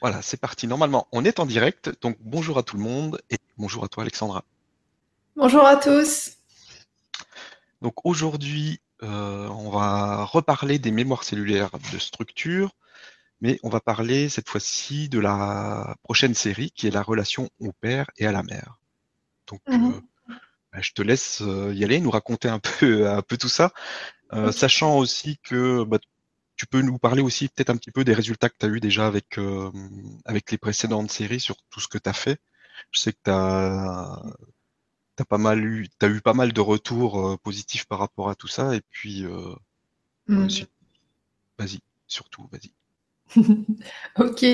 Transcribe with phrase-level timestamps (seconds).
[0.00, 0.66] Voilà, c'est parti.
[0.66, 4.02] Normalement, on est en direct, donc bonjour à tout le monde et bonjour à toi
[4.02, 4.44] Alexandra.
[5.36, 6.32] Bonjour à tous.
[7.82, 12.70] Donc aujourd'hui, euh, on va reparler des mémoires cellulaires de structure,
[13.40, 17.72] mais on va parler cette fois-ci de la prochaine série qui est la relation au
[17.72, 18.78] père et à la mère.
[19.46, 19.92] Donc Mhm.
[19.94, 20.00] euh,
[20.72, 23.72] bah, je te laisse euh, y aller, nous raconter un peu, un peu tout ça,
[24.32, 25.98] euh, sachant aussi que bah,
[26.56, 28.80] tu peux nous parler aussi peut-être un petit peu des résultats que tu as eu
[28.80, 29.70] déjà avec, euh,
[30.24, 32.40] avec les précédentes séries sur tout ce que tu as fait?
[32.92, 34.22] Je sais que tu as,
[35.28, 38.48] pas mal eu, t'as eu pas mal de retours euh, positifs par rapport à tout
[38.48, 38.74] ça.
[38.74, 39.54] Et puis, euh,
[40.28, 40.38] Mm.
[40.38, 40.66] euh, si-
[41.58, 42.72] vas-y, surtout, vas-y.
[44.18, 44.44] Ok.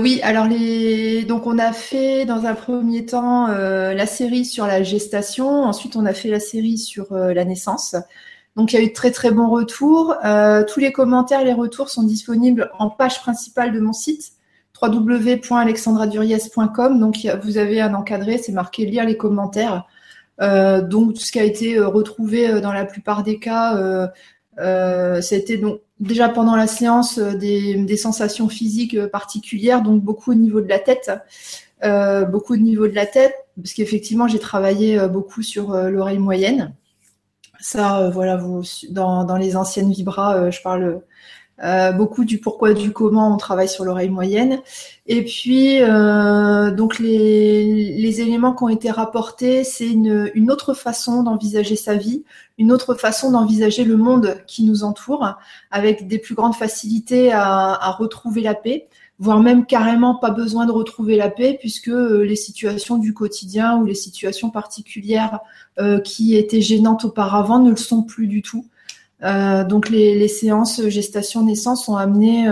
[0.00, 4.82] Oui, alors les donc on a fait dans un premier temps la série sur la
[4.82, 7.94] gestation, ensuite on a fait la série sur la naissance.
[8.56, 10.14] Donc il y a eu de très très bons retours.
[10.24, 14.32] Euh, tous les commentaires, les retours sont disponibles en page principale de mon site
[14.80, 16.98] www.alexandraduriez.com.
[16.98, 19.86] Donc vous avez un encadré, c'est marqué lire les commentaires.
[20.40, 24.08] Euh, donc tout ce qui a été euh, retrouvé dans la plupart des cas, euh,
[25.60, 30.68] donc déjà pendant la séance des, des sensations physiques particulières, donc beaucoup au niveau de
[30.68, 31.10] la tête,
[32.30, 36.74] beaucoup au niveau de la tête, parce qu'effectivement j'ai travaillé beaucoup sur l'oreille moyenne.
[37.62, 41.00] Ça, euh, voilà, vous, dans, les anciennes vibras, euh, je parle
[41.62, 44.60] euh, beaucoup du pourquoi, du comment on travaille sur l'oreille moyenne.
[45.06, 51.94] Et puis, donc les, éléments qui ont été rapportés, c'est une, autre façon d'envisager sa
[51.94, 52.24] vie,
[52.58, 55.36] une autre façon d'envisager le monde qui nous entoure,
[55.70, 58.88] avec des plus grandes facilités à retrouver la paix,
[59.22, 63.76] voire même carrément pas besoin de retrouver la paix, puisque euh, les situations du quotidien
[63.76, 65.38] ou les situations particulières
[65.78, 68.66] euh, qui étaient gênantes auparavant ne le sont plus du tout.
[69.22, 72.50] Euh, donc les, séances gestation-naissance ont amené,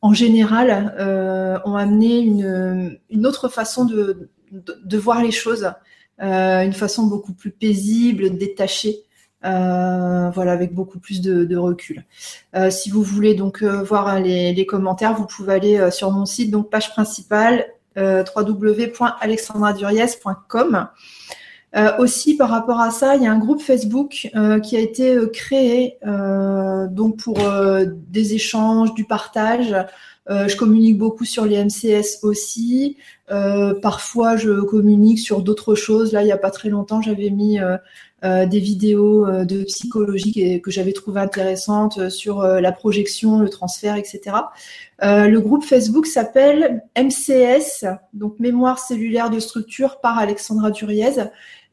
[0.00, 0.92] en général,
[1.64, 4.28] ont amené une, une autre façon de,
[4.96, 5.70] voir les choses,
[6.18, 9.04] une façon beaucoup plus paisible, détachée,
[9.44, 12.04] euh, voilà, avec beaucoup plus de, recul.
[12.54, 16.26] Euh, si vous voulez donc euh, voir les, les commentaires, vous pouvez aller sur mon
[16.26, 17.66] site, donc page principale,
[17.96, 20.88] www.alexandraduriez.com.
[21.98, 24.30] Aussi, par rapport à ça, il y a un groupe Facebook
[24.62, 27.38] qui a été créé donc pour
[28.08, 29.74] des échanges, du partage.
[30.28, 32.98] Je communique beaucoup sur les MCS aussi.
[33.82, 36.12] Parfois, je communique sur d'autres choses.
[36.12, 37.58] Là, il n'y a pas très longtemps, j'avais mis
[38.24, 42.72] euh, des vidéos euh, de psychologie que, que j'avais trouvées intéressantes euh, sur euh, la
[42.72, 44.36] projection, le transfert, etc.
[45.04, 51.24] Le groupe Facebook s'appelle MCS, donc Mémoire cellulaire de structure par Alexandra Duriez.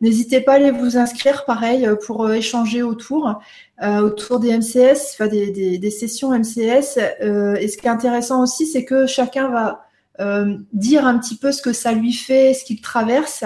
[0.02, 3.40] N'hésitez pas à aller vous inscrire, pareil, pour échanger autour,
[3.82, 7.00] euh, autour des MCS, enfin des, des, des sessions MCS.
[7.22, 9.86] Euh, et ce qui est intéressant aussi, c'est que chacun va
[10.20, 13.46] euh, dire un petit peu ce que ça lui fait, ce qu'il traverse.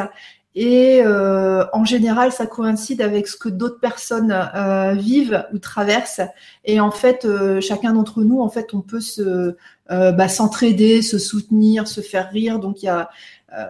[0.55, 6.21] Et euh, en général, ça coïncide avec ce que d'autres personnes euh, vivent ou traversent.
[6.65, 9.55] Et en fait, euh, chacun d'entre nous, en fait, on peut se
[9.91, 12.59] euh, bah, s'entraider, se soutenir, se faire rire.
[12.59, 13.09] Donc il y a
[13.57, 13.65] euh,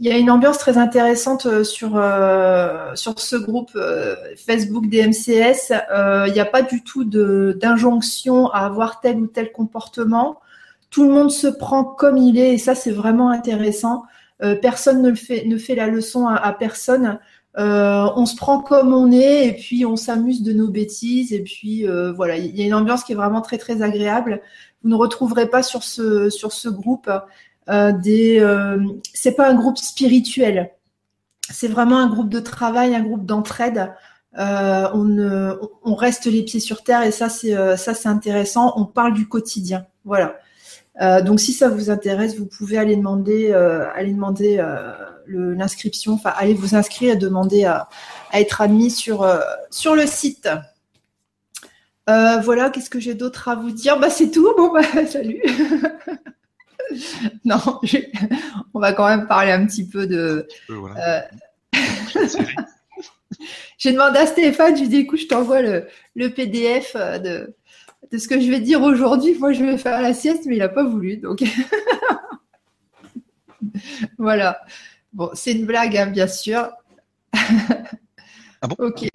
[0.00, 4.88] il y a une ambiance très intéressante euh, sur euh, sur ce groupe euh, Facebook
[4.88, 5.72] des MCS.
[5.92, 10.40] Euh, il n'y a pas du tout de d'injonction à avoir tel ou tel comportement.
[10.88, 14.04] Tout le monde se prend comme il est et ça c'est vraiment intéressant.
[14.42, 17.18] Euh, personne ne fait la leçon à, personne.
[17.58, 21.42] Euh, on se prend comme on est et puis on s'amuse de nos bêtises et
[21.42, 24.40] puis euh, voilà il y a une ambiance qui est vraiment très très agréable.
[24.82, 27.10] Vous ne retrouverez pas sur ce sur ce groupe
[27.68, 28.96] des.
[29.14, 30.70] C'est pas un groupe spirituel.
[31.50, 33.92] C'est vraiment un groupe de travail, un groupe d'entraide.
[34.38, 38.72] On, on reste les pieds sur terre et ça c'est ça intéressant.
[38.76, 39.86] On parle du quotidien.
[40.04, 40.36] Voilà.
[41.00, 44.92] Euh, donc si ça vous intéresse, vous pouvez aller demander, euh, aller demander euh,
[45.26, 47.88] l'inscription, enfin aller vous inscrire et demander à,
[48.30, 49.26] à être admis sur
[49.70, 50.48] sur le site.
[52.06, 53.98] Voilà, qu'est-ce que j'ai d'autre à vous dire?
[53.98, 54.52] Bah c'est tout.
[54.56, 55.42] Bon bah salut.
[57.44, 57.60] non,
[58.74, 60.46] on va quand même parler un petit peu de.
[60.68, 61.24] Voilà.
[63.78, 67.54] J'ai demandé à Stéphane, je lui ai dit, écoute, je t'envoie le, le PDF de,
[68.12, 69.36] de ce que je vais dire aujourd'hui.
[69.38, 71.16] Moi, je vais faire la sieste, mais il n'a pas voulu.
[71.18, 71.42] Donc,
[74.18, 74.60] voilà.
[75.12, 76.70] Bon, c'est une blague, hein, bien sûr.
[78.62, 78.76] Ah bon?
[78.78, 79.06] Ok.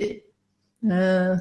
[0.86, 1.36] Euh,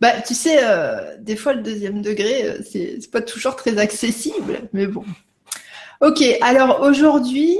[0.00, 3.78] Bah, tu sais, euh, des fois, le deuxième degré, euh, c'est c'est pas toujours très
[3.78, 5.04] accessible, mais bon.
[6.00, 7.58] Ok, alors aujourd'hui,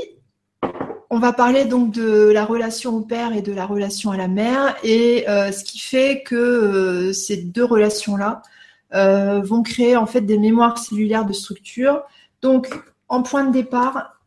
[1.10, 4.28] on va parler donc de la relation au père et de la relation à la
[4.28, 8.42] mère et euh, ce qui fait que euh, ces deux relations-là
[8.92, 12.02] vont créer en fait des mémoires cellulaires de structure.
[12.42, 12.68] Donc,
[13.08, 14.20] en point de départ,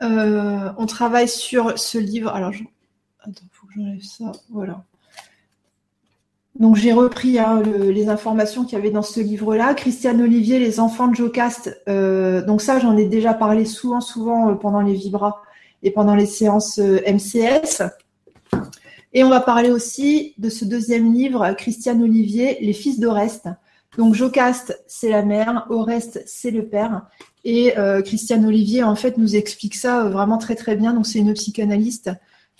[0.00, 2.30] on travaille sur ce livre.
[2.30, 2.52] Alors,
[3.50, 4.32] faut que j'enlève ça.
[4.50, 4.84] Voilà.
[6.58, 9.74] Donc j'ai repris hein, les informations qu'il y avait dans ce livre-là.
[9.74, 11.80] Christiane Olivier, Les enfants de Jocast.
[11.88, 15.40] Euh, donc ça, j'en ai déjà parlé souvent, souvent euh, pendant les Vibras
[15.82, 17.82] et pendant les séances euh, MCS.
[19.12, 23.48] Et on va parler aussi de ce deuxième livre, Christiane Olivier, Les fils d'Oreste.
[23.98, 27.02] Donc Jocaste, c'est la mère, Oreste, c'est le père.
[27.44, 27.74] Et
[28.04, 30.94] Christiane Olivier, en fait, nous explique ça vraiment très très bien.
[30.94, 32.10] Donc c'est une psychanalyste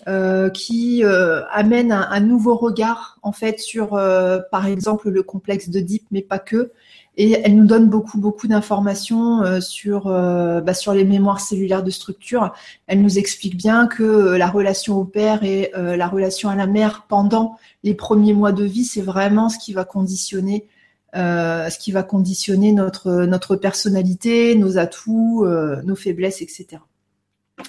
[0.08, 5.68] euh, qui euh, amène un, nouveau regard en fait sur, euh, par exemple, le complexe
[5.68, 6.72] Deep, mais pas que.
[7.16, 12.54] Et elle nous donne beaucoup beaucoup d'informations sur bah, sur les mémoires cellulaires de structure.
[12.86, 17.04] Elle nous explique bien que la relation au père et la relation à la mère
[17.08, 20.66] pendant les premiers mois de vie, c'est vraiment ce qui va conditionner
[21.14, 25.46] ce qui va conditionner notre notre personnalité, nos atouts,
[25.84, 26.78] nos faiblesses, etc.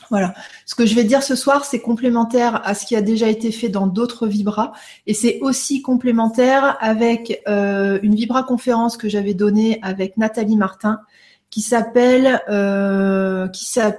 [0.10, 0.34] Voilà.
[0.66, 3.52] Ce que je vais dire ce soir, c'est complémentaire à ce qui a déjà été
[3.52, 4.74] fait dans d'autres Vibra,
[5.08, 11.00] et c'est aussi complémentaire avec euh, une Vibra conférence que j'avais donnée avec Nathalie Martin,
[11.50, 13.48] qui s'appelle euh,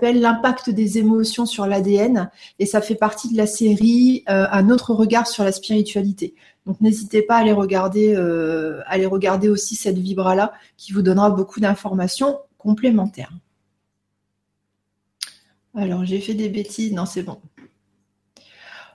[0.02, 4.92] l'impact des émotions sur l'ADN, et ça fait partie de la série euh, Un autre
[4.92, 6.34] regard sur la spiritualité.
[6.66, 11.02] Donc n'hésitez pas à aller regarder, à aller regarder aussi cette Vibra là, qui vous
[11.02, 13.32] donnera beaucoup d'informations complémentaires.
[15.76, 16.92] Alors, j'ai fait des bêtises.
[16.92, 17.38] Non, c'est bon.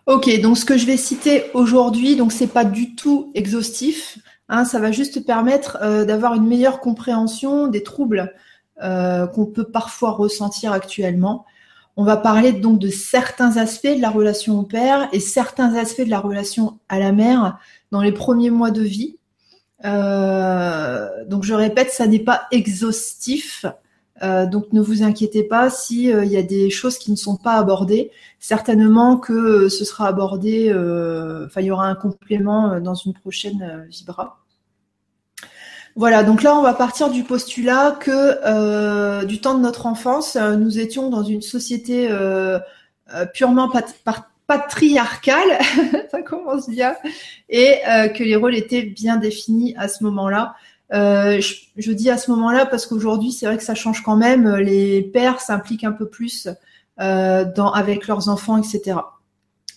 [0.06, 4.18] Ok, donc ce que je vais citer aujourd'hui, donc c'est pas du tout exhaustif.
[4.48, 8.34] Hein, ça va juste permettre euh, d'avoir une meilleure compréhension des troubles
[8.82, 11.46] euh, qu'on peut parfois ressentir actuellement.
[11.96, 16.02] On va parler donc de certains aspects de la relation au père et certains aspects
[16.02, 17.60] de la relation à la mère
[17.92, 19.18] dans les premiers mois de vie.
[19.86, 23.66] Euh, donc je répète, ça n'est pas exhaustif.
[24.22, 27.38] Euh, donc ne vous inquiétez pas s'il euh, y a des choses qui ne sont
[27.38, 28.12] pas abordées.
[28.40, 30.70] Certainement que euh, ce sera abordé,
[31.46, 34.40] enfin il y aura un complément dans une prochaine Vibra.
[35.96, 40.80] Voilà, donc là on va partir du postulat que du temps de notre enfance, nous
[40.80, 42.10] étions dans une société
[43.34, 43.70] purement
[44.48, 45.60] patriarcale,
[46.12, 46.96] ça commence bien,
[47.50, 47.80] et
[48.16, 50.56] que les rôles étaient bien définis à ce moment-là.
[50.92, 51.40] Euh,
[51.78, 54.56] je, dis à ce moment-là parce qu'aujourd'hui, c'est vrai que ça change quand même.
[54.56, 56.48] Les pères s'impliquent un peu plus
[57.00, 58.98] euh, avec leurs enfants, etc.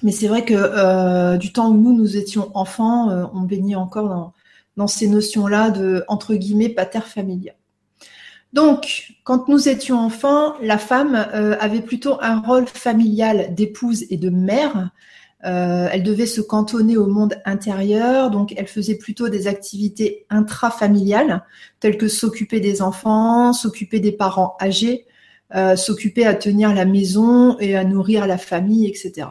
[0.02, 4.32] Mais c'est vrai que euh, du temps où nous, nous étions enfants, on baignait encore
[4.76, 7.54] dans, ces notions-là de, entre guillemets, pater familial.
[8.52, 14.28] Donc, quand nous étions enfants, la femme avait plutôt un rôle familial d'épouse et de
[14.28, 14.90] mère,
[15.44, 21.44] euh, elle devait se cantonner au monde intérieur, donc elle faisait plutôt des activités intrafamiliales,
[21.80, 25.06] telles que s'occuper des enfants, s'occuper des parents âgés,
[25.54, 29.28] euh, s'occuper à tenir la maison et à nourrir la famille, etc.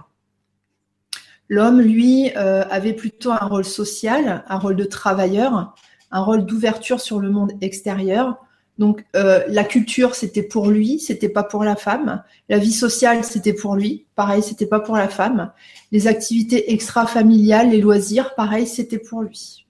[1.47, 5.75] L'homme, lui, euh, avait plutôt un rôle social, un rôle de travailleur,
[6.11, 8.37] un rôle d'ouverture sur le monde extérieur,
[8.77, 12.23] donc euh, la culture, c'était pour lui, c'était pas pour la femme.
[12.49, 15.51] La vie sociale, c'était pour lui, pareil, c'était pas pour la femme.
[15.91, 19.65] Les activités extra-familiales, les loisirs, pareil, c'était pour lui.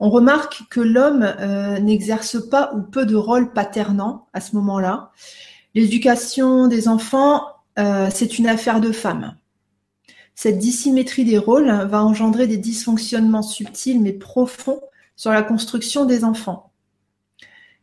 [0.00, 5.10] On remarque que l'homme euh, n'exerce pas ou peu de rôle paternant à ce moment-là.
[5.74, 7.46] L'éducation des enfants,
[7.78, 9.36] euh, c'est une affaire de femme.
[10.34, 14.80] Cette dissymétrie des rôles va engendrer des dysfonctionnements subtils mais profonds
[15.16, 16.69] sur la construction des enfants.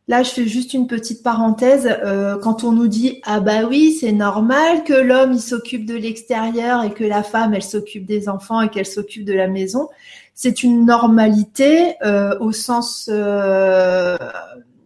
[0.10, 1.86] Là, je fais juste une petite parenthèse.
[1.86, 5.96] Euh, quand on nous dit ah bah oui, c'est normal que l'homme il s'occupe de
[5.96, 9.90] l'extérieur et que la femme elle s'occupe des enfants et qu'elle s'occupe de la maison,
[10.34, 14.18] c'est une normalité euh, au sens euh,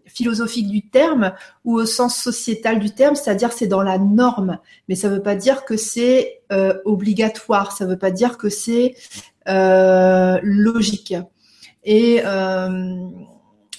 [0.07, 1.33] philosophique du terme
[1.65, 4.57] ou au sens sociétal du terme, c'est-à-dire c'est dans la norme.
[4.89, 6.41] Mais ça ne veut pas dire que c'est
[6.83, 7.73] obligatoire.
[7.73, 8.95] Ça ne veut pas dire que c'est
[9.45, 11.13] logique.
[11.83, 12.23] Et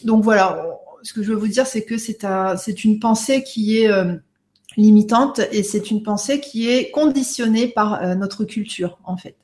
[0.04, 3.42] donc voilà ce que je veux vous dire, c'est que c'est un, c'est une pensée
[3.42, 4.14] qui est euh,
[4.76, 9.36] limitante et c'est une pensée qui est conditionnée par euh, notre culture, en fait.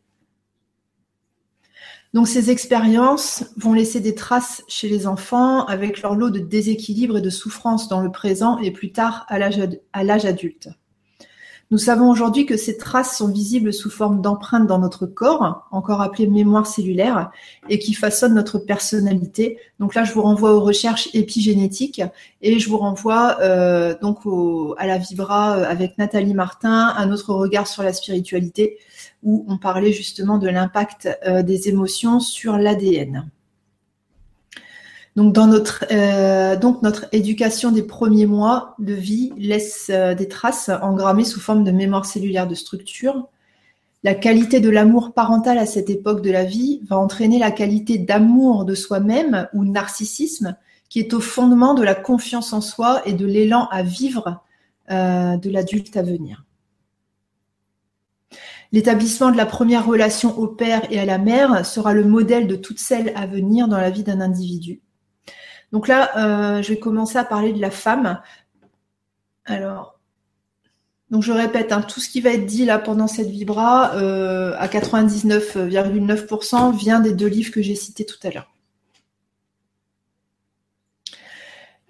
[2.15, 7.19] Donc ces expériences vont laisser des traces chez les enfants avec leur lot de déséquilibre
[7.19, 10.71] et de souffrance dans le présent et plus tard à l'âge adulte.
[11.71, 16.01] Nous savons aujourd'hui que ces traces sont visibles sous forme d'empreintes dans notre corps, encore
[16.01, 17.31] appelées mémoire cellulaire,
[17.69, 19.59] et qui façonnent notre personnalité.
[19.79, 22.01] Donc là, je vous renvoie aux recherches épigénétiques
[22.41, 24.21] et je vous renvoie euh, donc
[24.79, 28.79] à la Vibra euh, avec Nathalie Martin, un autre regard sur la spiritualité,
[29.23, 33.29] où on parlait justement de l'impact euh, des émotions sur l'ADN.
[35.19, 40.29] Donc, dans notre, euh, donc notre éducation des premiers mois de vie laisse euh, des
[40.29, 43.27] traces engrammées sous forme de mémoire cellulaire de structure.
[44.05, 47.99] La qualité de l'amour parental à cette époque de la vie va entraîner la qualité
[47.99, 50.57] d'amour de soi-même ou narcissisme
[50.89, 54.45] qui est au fondement de la confiance en soi et de l'élan à vivre
[54.93, 56.45] euh, de l'adulte à venir.
[58.71, 62.55] L'établissement de la première relation au père et à la mère sera le modèle de
[62.55, 64.81] toutes celles à venir dans la vie d'un individu.
[65.73, 68.21] Donc là, euh, je vais commencer à parler de la femme.
[69.45, 69.99] Alors,
[71.11, 74.55] donc je répète, hein, tout ce qui va être dit là pendant cette vibra, euh,
[74.59, 78.53] à 99,9% vient des deux livres que j'ai cités tout à l'heure.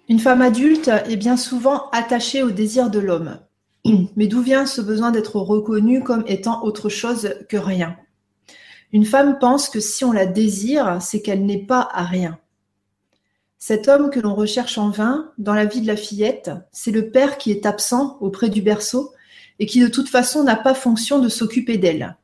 [0.07, 3.39] Une femme adulte est bien souvent attachée au désir de l'homme.
[4.15, 7.95] Mais d'où vient ce besoin d'être reconnue comme étant autre chose que rien?
[8.91, 12.39] Une femme pense que si on la désire, c'est qu'elle n'est pas à rien.
[13.61, 17.11] Cet homme que l'on recherche en vain dans la vie de la fillette, c'est le
[17.11, 19.13] père qui est absent auprès du berceau
[19.59, 22.15] et qui de toute façon n'a pas fonction de s'occuper d'elle.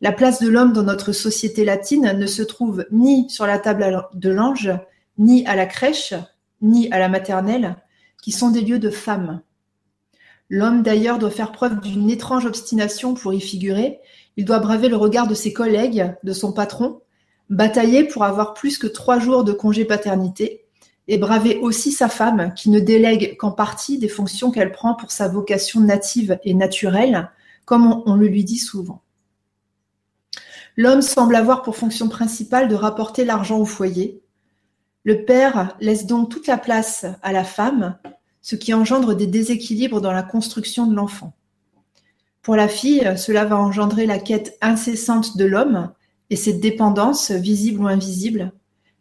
[0.00, 4.06] La place de l'homme dans notre société latine ne se trouve ni sur la table
[4.14, 4.72] de l'ange,
[5.18, 6.14] ni à la crèche,
[6.62, 7.76] ni à la maternelle,
[8.22, 9.42] qui sont des lieux de femmes.
[10.48, 14.00] L'homme d'ailleurs doit faire preuve d'une étrange obstination pour y figurer,
[14.38, 17.02] il doit braver le regard de ses collègues, de son patron,
[17.50, 20.66] batailler pour avoir plus que trois jours de congé paternité,
[21.08, 25.12] et braver aussi sa femme, qui ne délègue qu'en partie des fonctions qu'elle prend pour
[25.12, 27.30] sa vocation native et naturelle,
[27.64, 29.02] comme on, le lui dit souvent.
[30.76, 34.20] L'homme semble avoir pour fonction principale de rapporter l'argent au foyer.
[35.04, 37.96] Le père laisse donc toute la place à la femme,
[38.42, 41.34] ce qui engendre des déséquilibres dans la construction de l'enfant.
[42.42, 45.92] Pour la fille, cela va engendrer la quête incessante de l'homme,
[46.30, 48.52] et cette dépendance, visible ou invisible.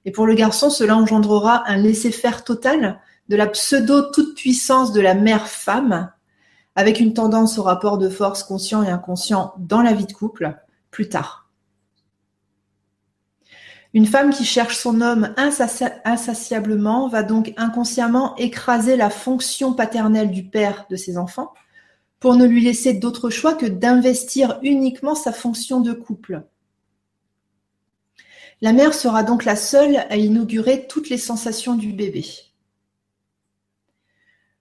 [0.06, 6.12] Et pour le garçon, cela engendrera un laisser-faire total de la pseudo-toute-puissance de la mère-femme,
[6.76, 10.56] avec une tendance au rapport de force conscient et inconscient dans la vie de couple
[10.92, 11.50] plus tard.
[13.96, 20.44] Une femme qui cherche son homme insatiablement va donc inconsciemment écraser la fonction paternelle du
[20.44, 21.54] père de ses enfants
[22.20, 26.44] pour ne lui laisser d'autre choix que d'investir uniquement sa fonction de couple.
[28.62, 32.26] La mère sera donc la seule à inaugurer toutes les sensations du bébé.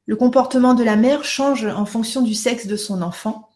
[0.07, 3.49] Le comportement de la mère change en fonction du sexe de son enfant.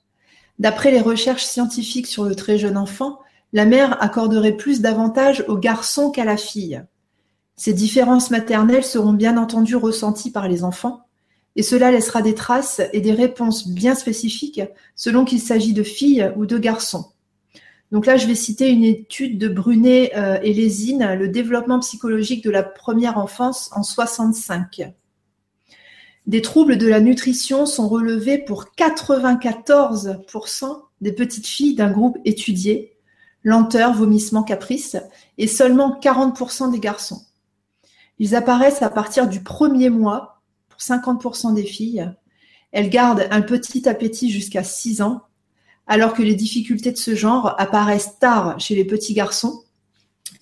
[0.58, 3.18] D'après les recherches scientifiques sur le très jeune enfant,
[3.52, 6.82] la mère accorderait plus d'avantages au garçon qu'à la fille.
[7.56, 11.06] Ces différences maternelles seront bien entendu ressenties par les enfants,
[11.56, 14.62] et cela laissera des traces et des réponses bien spécifiques
[14.94, 17.06] selon qu'il s'agit de filles ou de garçons.
[17.90, 22.44] Donc là, je vais citer une étude de Brunet euh, et Lésine, le développement psychologique
[22.44, 24.92] de la première enfance en 65.
[26.26, 32.92] Des troubles de la nutrition sont relevés pour 94% des petites filles d'un groupe étudié,
[33.42, 34.98] lenteur, vomissement, caprice,
[35.38, 37.22] et seulement 40% des garçons.
[38.18, 42.12] Ils apparaissent à partir du premier mois pour 50% des filles.
[42.72, 45.22] Elles gardent un petit appétit jusqu'à 6 ans
[45.88, 49.64] alors que les difficultés de ce genre apparaissent tard chez les petits garçons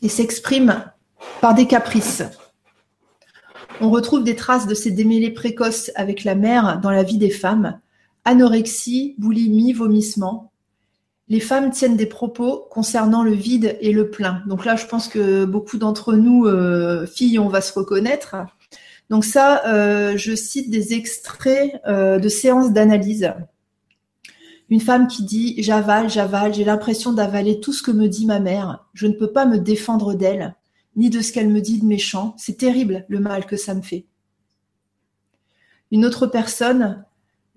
[0.03, 0.85] et s'expriment
[1.41, 2.25] par des caprices.
[3.81, 7.31] On retrouve des traces de ces démêlés précoces avec la mère dans la vie des
[7.31, 7.79] femmes,
[8.25, 10.51] anorexie, boulimie, vomissement.
[11.29, 14.43] Les femmes tiennent des propos concernant le vide et le plein.
[14.47, 18.37] Donc là, je pense que beaucoup d'entre nous, euh, filles, on va se reconnaître.
[19.11, 23.33] Donc ça, euh, je cite des extraits euh, de séances d'analyse
[24.69, 28.41] une femme qui dit J'avale, j'avale, j'ai l'impression d'avaler tout ce que me dit ma
[28.41, 28.85] mère.
[28.95, 30.57] Je ne peux pas me défendre d'elle,
[30.97, 32.35] ni de ce qu'elle me dit de méchant.
[32.37, 34.07] C'est terrible le mal que ça me fait.
[35.93, 37.05] Une autre personne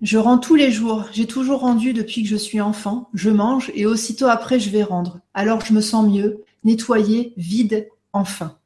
[0.02, 1.06] Je rends tous les jours.
[1.12, 3.08] J'ai toujours rendu depuis que je suis enfant.
[3.12, 5.20] Je mange et aussitôt après je vais rendre.
[5.34, 8.56] Alors je me sens mieux, nettoyée, vide, enfin.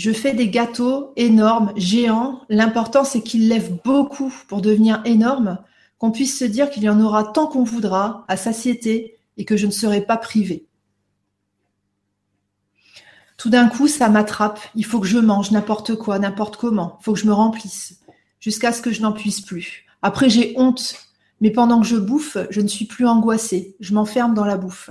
[0.00, 2.40] Je fais des gâteaux énormes, géants.
[2.48, 5.58] L'important, c'est qu'ils lèvent beaucoup pour devenir énormes,
[5.98, 9.58] qu'on puisse se dire qu'il y en aura tant qu'on voudra, à satiété, et que
[9.58, 10.64] je ne serai pas privée.
[13.36, 14.58] Tout d'un coup, ça m'attrape.
[14.74, 16.96] Il faut que je mange n'importe quoi, n'importe comment.
[17.02, 18.00] Il faut que je me remplisse,
[18.40, 19.84] jusqu'à ce que je n'en puisse plus.
[20.00, 20.94] Après, j'ai honte.
[21.42, 23.76] Mais pendant que je bouffe, je ne suis plus angoissée.
[23.80, 24.88] Je m'enferme dans la bouffe.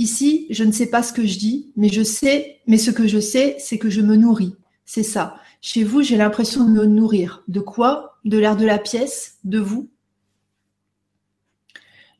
[0.00, 3.06] Ici, je ne sais pas ce que je dis, mais je sais, mais ce que
[3.06, 4.56] je sais, c'est que je me nourris.
[4.86, 5.36] C'est ça.
[5.60, 7.42] Chez vous, j'ai l'impression de me nourrir.
[7.48, 8.18] De quoi?
[8.24, 9.36] De l'air de la pièce?
[9.44, 9.90] De vous?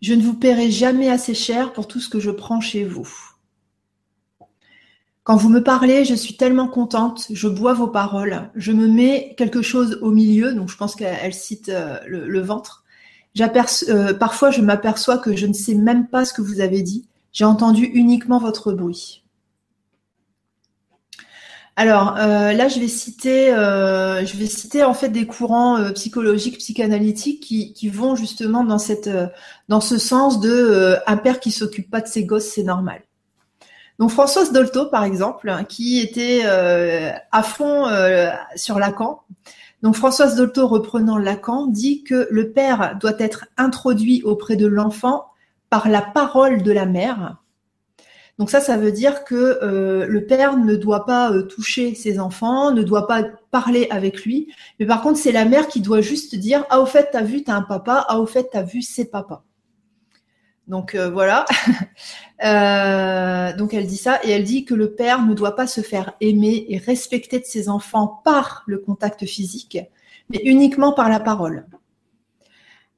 [0.03, 3.09] Je ne vous paierai jamais assez cher pour tout ce que je prends chez vous.
[5.23, 9.35] Quand vous me parlez, je suis tellement contente, je bois vos paroles, je me mets
[9.39, 12.85] quelque chose au milieu, donc je pense qu'elle cite euh, le, ventre.
[13.41, 17.07] Euh, parfois, je m'aperçois que je ne sais même pas ce que vous avez dit.
[17.33, 19.25] J'ai entendu uniquement votre bruit.
[21.77, 27.43] Alors euh, là, je vais citer, je vais citer en fait des courants psychologiques, psychanalytiques
[27.43, 29.09] qui, qui, vont justement dans cette,
[29.69, 33.01] dans ce sens de un père qui s'occupe pas de ses gosses, c'est normal.
[34.01, 39.21] Donc Françoise Dolto, par exemple, qui était euh, à fond euh, sur Lacan.
[39.83, 45.27] Donc Françoise Dolto, reprenant Lacan, dit que le père doit être introduit auprès de l'enfant
[45.71, 47.37] par la parole de la mère.
[48.39, 52.73] Donc ça, ça veut dire que euh, le père ne doit pas toucher ses enfants,
[52.73, 56.35] ne doit pas parler avec lui, mais par contre, c'est la mère qui doit juste
[56.35, 59.05] dire ah au fait t'as vu t'as un papa, ah au fait t'as vu c'est
[59.05, 59.45] papa.
[60.71, 61.45] Donc euh, voilà.
[62.43, 65.83] Euh, donc elle dit ça et elle dit que le père ne doit pas se
[65.83, 69.77] faire aimer et respecter de ses enfants par le contact physique,
[70.31, 71.67] mais uniquement par la parole.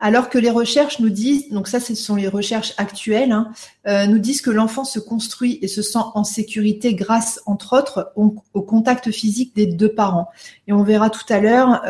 [0.03, 3.51] Alors que les recherches nous disent, donc ça ce sont les recherches actuelles, hein,
[3.87, 8.13] euh, nous disent que l'enfant se construit et se sent en sécurité grâce, entre autres,
[8.17, 8.31] au,
[8.63, 10.29] contact physique des deux parents.
[10.67, 11.83] Et on verra tout à l'heure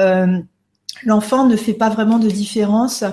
[1.04, 3.04] l'enfant ne fait pas vraiment de différence,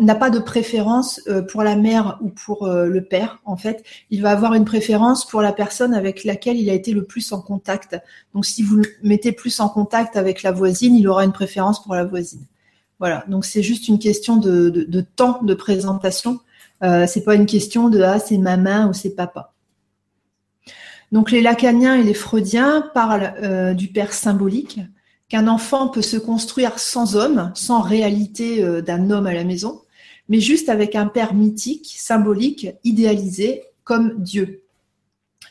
[0.00, 3.40] n'a pas de préférence euh, pour la mère ou pour euh, le père.
[3.44, 6.92] En fait, il va avoir une préférence pour la personne avec laquelle il a été
[6.92, 7.96] le plus en contact.
[8.34, 11.82] Donc, si vous le mettez plus en contact avec la voisine, il aura une préférence
[11.82, 12.44] pour la voisine.
[13.00, 13.24] Voilà.
[13.28, 16.38] Donc, c'est juste une question de, temps de présentation.
[16.84, 19.54] Euh, c'est pas une question de ah c'est maman ou c'est papa.
[21.10, 24.80] Donc, les lacaniens et les freudiens parlent euh, du père symbolique
[25.28, 29.80] qu'un enfant peut se construire sans homme, sans réalité euh, d'un homme à la maison,
[30.28, 34.62] mais juste avec un père mythique, symbolique, idéalisé comme Dieu.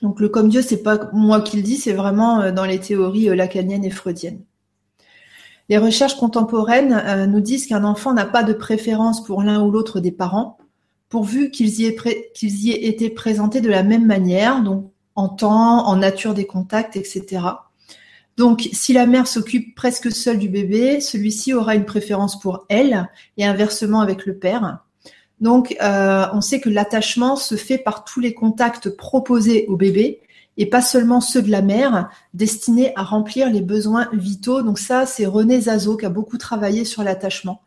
[0.02, 3.36] Donc le comme Dieu, c'est pas moi qui le dis, c'est vraiment dans les théories
[3.36, 4.42] lacaniennes et freudiennes.
[5.70, 10.00] Les recherches contemporaines nous disent qu'un enfant n'a pas de préférence pour l'un ou l'autre
[10.00, 10.58] des parents,
[11.10, 11.96] pourvu qu'ils y,
[12.42, 16.96] y, aient été présentés de la même manière, donc en temps, en nature des contacts,
[16.96, 17.42] etc.
[18.38, 23.10] Donc, si la mère s'occupe presque seule du bébé, celui-ci aura une préférence pour elle
[23.36, 24.80] et inversement avec le père.
[25.42, 30.22] Donc, euh, on sait que l'attachement se fait par tous les contacts proposés au bébé
[30.60, 34.62] et pas seulement ceux de la mère, destinés à remplir les besoins vitaux.
[34.62, 37.62] Donc ça, c'est René Zazo qui a beaucoup travaillé sur l'attachement,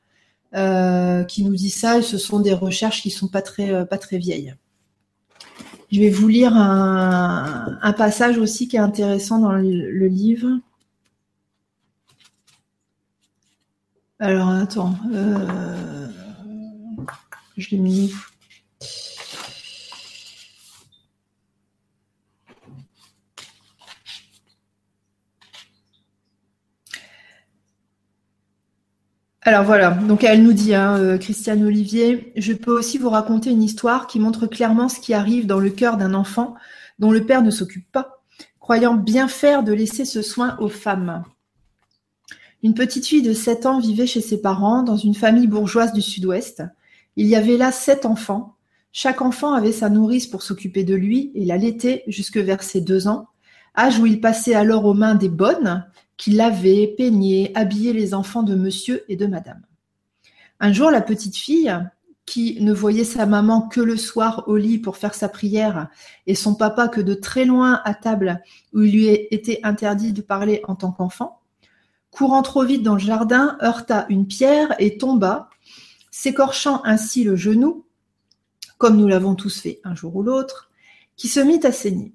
[0.54, 1.98] euh, qui nous dit ça.
[1.98, 4.54] Et ce sont des recherches qui sont pas très euh, pas très vieilles.
[5.90, 10.48] Je vais vous lire un, passage aussi qui est intéressant dans le, livre.
[14.18, 14.94] Alors, attends.
[15.14, 16.08] Euh,
[17.56, 18.12] je l'ai mis
[29.44, 33.50] Alors voilà, donc elle nous dit, hein, euh, Christiane Olivier, je peux aussi vous raconter
[33.50, 36.54] une histoire qui montre clairement ce qui arrive dans le cœur d'un enfant
[37.00, 38.22] dont le père ne s'occupe pas,
[38.60, 41.24] croyant bien faire de laisser ce soin aux femmes.
[42.62, 46.02] Une petite fille de 7 ans vivait chez ses parents dans une famille bourgeoise du
[46.02, 46.62] sud-ouest.
[47.16, 48.54] Il y avait là sept enfants.
[48.92, 53.08] Chaque enfant avait sa nourrice pour s'occuper de lui et l'allaiter jusque vers ses deux
[53.08, 53.26] ans,
[53.76, 55.84] âge où il passait alors aux mains des bonnes,
[56.22, 59.60] qui lavait, peignait, habillait les enfants de monsieur et de madame.
[60.60, 61.76] Un jour, la petite fille,
[62.26, 65.88] qui ne voyait sa maman que le soir au lit pour faire sa prière
[66.28, 68.40] et son papa que de très loin à table
[68.72, 71.40] où il lui était interdit de parler en tant qu'enfant,
[72.12, 75.50] courant trop vite dans le jardin, heurta une pierre et tomba,
[76.12, 77.84] s'écorchant ainsi le genou,
[78.78, 80.70] comme nous l'avons tous fait un jour ou l'autre,
[81.16, 82.14] qui se mit à saigner.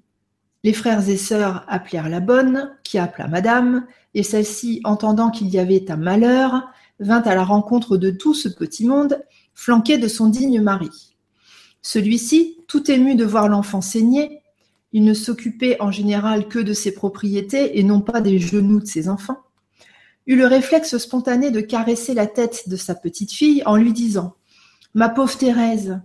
[0.68, 5.58] Les frères et sœurs appelèrent la bonne, qui appela madame, et celle-ci, entendant qu'il y
[5.58, 6.62] avait un malheur,
[7.00, 11.16] vint à la rencontre de tout ce petit monde, flanqué de son digne mari.
[11.80, 14.42] Celui-ci, tout ému de voir l'enfant saigner,
[14.92, 18.86] il ne s'occupait en général que de ses propriétés et non pas des genoux de
[18.86, 19.40] ses enfants,
[20.26, 24.34] eut le réflexe spontané de caresser la tête de sa petite fille en lui disant
[24.92, 25.98] Ma pauvre Thérèse.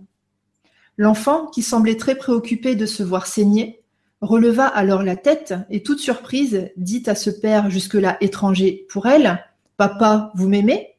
[0.96, 3.83] L'enfant, qui semblait très préoccupé de se voir saigner,
[4.20, 9.44] releva alors la tête et toute surprise dit à ce père jusque-là étranger pour elle,
[9.76, 10.94] Papa, vous m'aimez?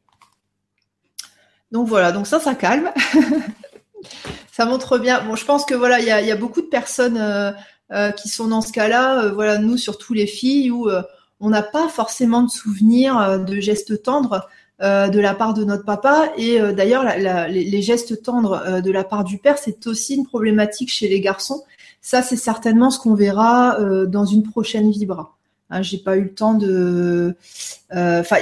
[1.72, 2.90] Donc voilà, donc ça, ça calme.
[4.52, 5.22] ça montre bien.
[5.24, 7.52] Bon, je pense que voilà, il y a, beaucoup de personnes euh,
[7.92, 9.24] euh, qui sont dans ce cas-là.
[9.24, 10.88] Euh, voilà, nous, surtout les filles, où
[11.40, 14.48] on n'a pas forcément de souvenirs de gestes tendres.
[14.80, 17.04] de la part de notre papa et d'ailleurs
[17.48, 21.64] les, gestes tendres de la part du père c'est aussi une problématique chez les garçons
[22.06, 25.36] Ça, c'est certainement ce qu'on verra dans une prochaine Vibra.
[25.70, 27.36] Hein, j'ai pas eu le temps de,
[27.90, 28.36] enfin,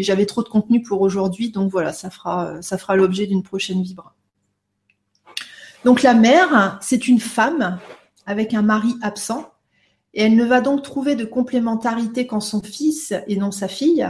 [0.00, 3.82] j'avais trop de contenu pour aujourd'hui, donc voilà, ça fera, ça fera l'objet d'une prochaine
[3.82, 4.14] Vibra.
[5.84, 7.78] Donc la mère, c'est une femme
[8.24, 9.52] avec un mari absent,
[10.14, 14.08] et elle ne va donc trouver de complémentarité qu'en son fils et non sa fille,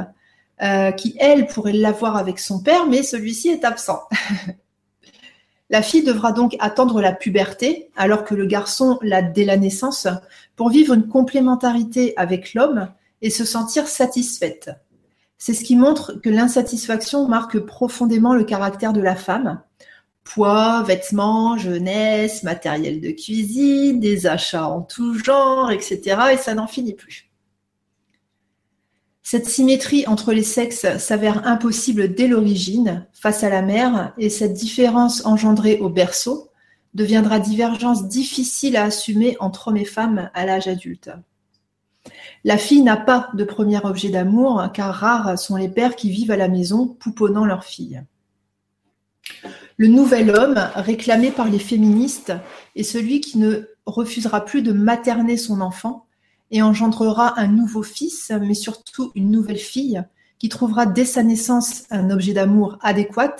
[0.62, 4.00] euh, qui elle pourrait l'avoir avec son père, mais celui-ci est absent.
[5.68, 10.06] la fille devra donc attendre la puberté, alors que le garçon l'a dès la naissance,
[10.54, 12.88] pour vivre une complémentarité avec l'homme
[13.22, 14.70] et se sentir satisfaite.
[15.38, 19.60] C'est ce qui montre que l'insatisfaction marque profondément le caractère de la femme,
[20.24, 26.16] poids, vêtements, jeunesse, matériel de cuisine, des achats en tout genre, etc.
[26.32, 27.28] Et ça n'en finit plus.
[29.28, 34.52] Cette symétrie entre les sexes s'avère impossible dès l'origine face à la mère et cette
[34.52, 36.52] différence engendrée au berceau
[36.94, 41.10] deviendra divergence difficile à assumer entre hommes et femmes à l'âge adulte.
[42.44, 46.30] La fille n'a pas de premier objet d'amour car rares sont les pères qui vivent
[46.30, 48.04] à la maison pouponnant leur fille.
[49.76, 52.32] Le nouvel homme, réclamé par les féministes,
[52.76, 56.05] est celui qui ne refusera plus de materner son enfant
[56.50, 60.02] et engendrera un nouveau fils, mais surtout une nouvelle fille,
[60.38, 63.36] qui trouvera dès sa naissance un objet d'amour adéquat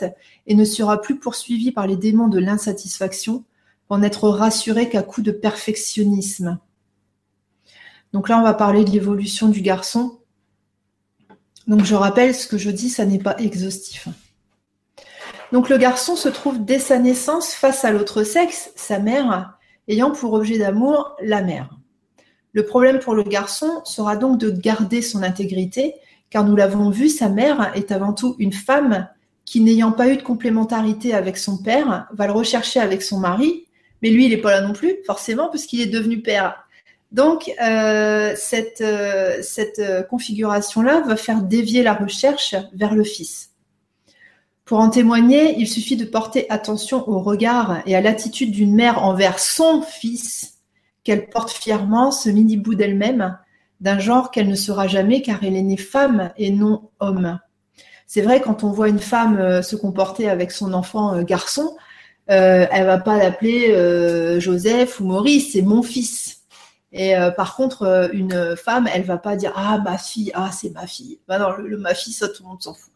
[0.46, 3.44] et ne sera plus poursuivi par les démons de l'insatisfaction
[3.86, 6.58] pour n'être rassuré qu'à coup de perfectionnisme.
[8.12, 10.18] Donc là, on va parler de l'évolution du garçon.
[11.66, 14.08] Donc je rappelle, ce que je dis, ça n'est pas exhaustif.
[15.52, 20.10] Donc le garçon se trouve dès sa naissance face à l'autre sexe, sa mère, ayant
[20.10, 21.70] pour objet d'amour la mère.
[22.56, 25.94] Le problème pour le garçon sera donc de garder son intégrité,
[26.30, 29.10] car nous l'avons vu, sa mère est avant tout une femme
[29.44, 33.66] qui, n'ayant pas eu de complémentarité avec son père, va le rechercher avec son mari,
[34.00, 36.66] mais lui, il n'est pas là non plus, forcément, puisqu'il est devenu père.
[37.12, 43.50] Donc, euh, cette, euh, cette configuration-là va faire dévier la recherche vers le fils.
[44.64, 49.04] Pour en témoigner, il suffit de porter attention au regard et à l'attitude d'une mère
[49.04, 50.55] envers son fils,
[51.06, 53.38] qu'elle porte fièrement, ce mini-bout d'elle-même,
[53.80, 57.38] d'un genre qu'elle ne sera jamais car elle est née femme et non homme.
[58.08, 61.76] C'est vrai, quand on voit une femme euh, se comporter avec son enfant euh, garçon,
[62.28, 66.40] euh, elle va pas l'appeler Joseph ou Maurice, c'est mon fils.
[66.90, 70.88] Et par contre, une femme, elle va pas dire ah ma fille, ah c'est ma
[70.88, 71.20] fille.
[71.28, 72.92] Bah non, le, ma fille, ça tout le monde s'en fout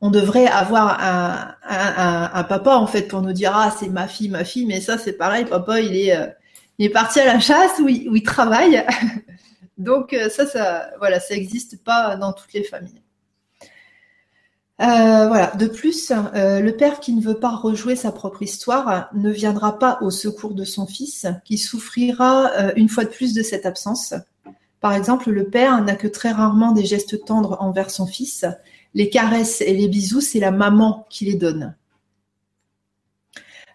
[0.00, 4.44] on devrait avoir un, papa en fait pour nous dire ah c'est ma fille ma
[4.44, 8.22] fille mais ça c'est pareil papa il est euh, parti à la chasse où il,
[8.22, 8.84] travaille
[9.78, 13.02] donc euh, ça ça voilà ça n'existe pas dans toutes les familles
[14.82, 15.48] euh, voilà.
[15.56, 19.98] De plus, le père qui ne veut pas rejouer sa propre histoire ne viendra pas
[20.00, 24.14] au secours de son fils, qui souffrira une fois de plus de cette absence.
[24.80, 28.46] Par exemple, le père n'a que très rarement des gestes tendres envers son fils,
[28.94, 31.74] les caresses et les bisous, c'est la maman qui les donne.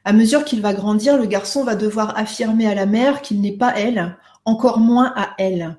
[0.04, 3.58] À mesure qu'il va grandir, le garçon va devoir affirmer à la mère qu'il n'est
[3.58, 5.78] pas elle, encore moins à elle.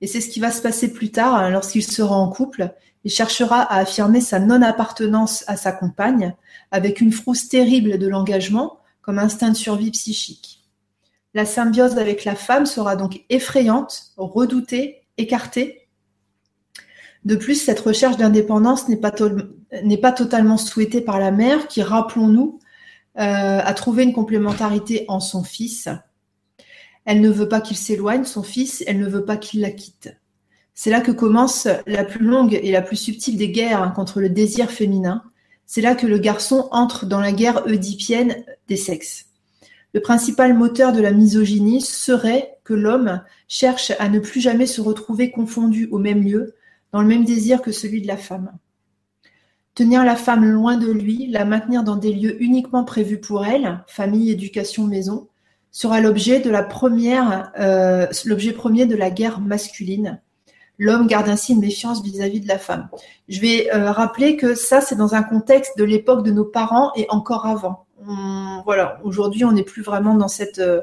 [0.00, 2.74] Et c'est ce qui va se passer plus tard hein, lorsqu'il sera en couple.
[3.02, 6.34] Il cherchera à affirmer sa non-appartenance à sa compagne
[6.70, 10.64] avec une frousse terrible de l'engagement comme instinct de survie psychique.
[11.34, 15.85] La symbiose avec la femme sera donc effrayante, redoutée, écartée,
[17.26, 22.60] de plus, cette recherche d'indépendance n'est pas, totalement souhaitée par la mère qui, rappelons-nous,
[23.18, 25.88] euh, a trouvé une complémentarité en son fils.
[27.04, 30.16] Elle ne veut pas qu'il s'éloigne, son fils, elle ne veut pas qu'il la quitte.
[30.72, 34.28] C'est là que commence la plus longue et la plus subtile des guerres contre le
[34.28, 35.24] désir féminin.
[35.66, 39.26] C'est là que le garçon entre dans la guerre oedipienne des sexes.
[39.94, 44.80] Le principal moteur de la misogynie serait que l'homme cherche à ne plus jamais se
[44.80, 46.54] retrouver confondu au même lieu,
[46.96, 48.52] dans le même désir que celui de la femme.
[49.74, 53.84] Tenir la femme loin de lui, la maintenir dans des lieux uniquement prévus pour elle,
[53.86, 55.28] famille, éducation, maison,
[55.70, 60.22] sera l'objet de la première, euh, l'objet premier de la guerre masculine.
[60.78, 62.88] L'homme garde ainsi une méfiance vis-à-vis de la femme.
[63.28, 66.92] Je vais euh, rappeler que ça, c'est dans un contexte de l'époque de nos parents
[66.96, 67.84] et encore avant.
[68.64, 70.80] voilà, aujourd'hui, on n'est plus vraiment dans cette, euh,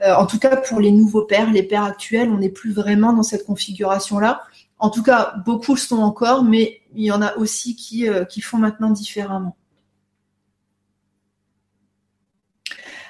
[0.00, 3.22] en tout cas pour les nouveaux pères, les pères actuels, on n'est plus vraiment dans
[3.22, 4.42] cette configuration-là.
[4.84, 8.26] En tout cas, beaucoup le sont encore, mais il y en a aussi qui, euh,
[8.42, 9.56] font maintenant différemment.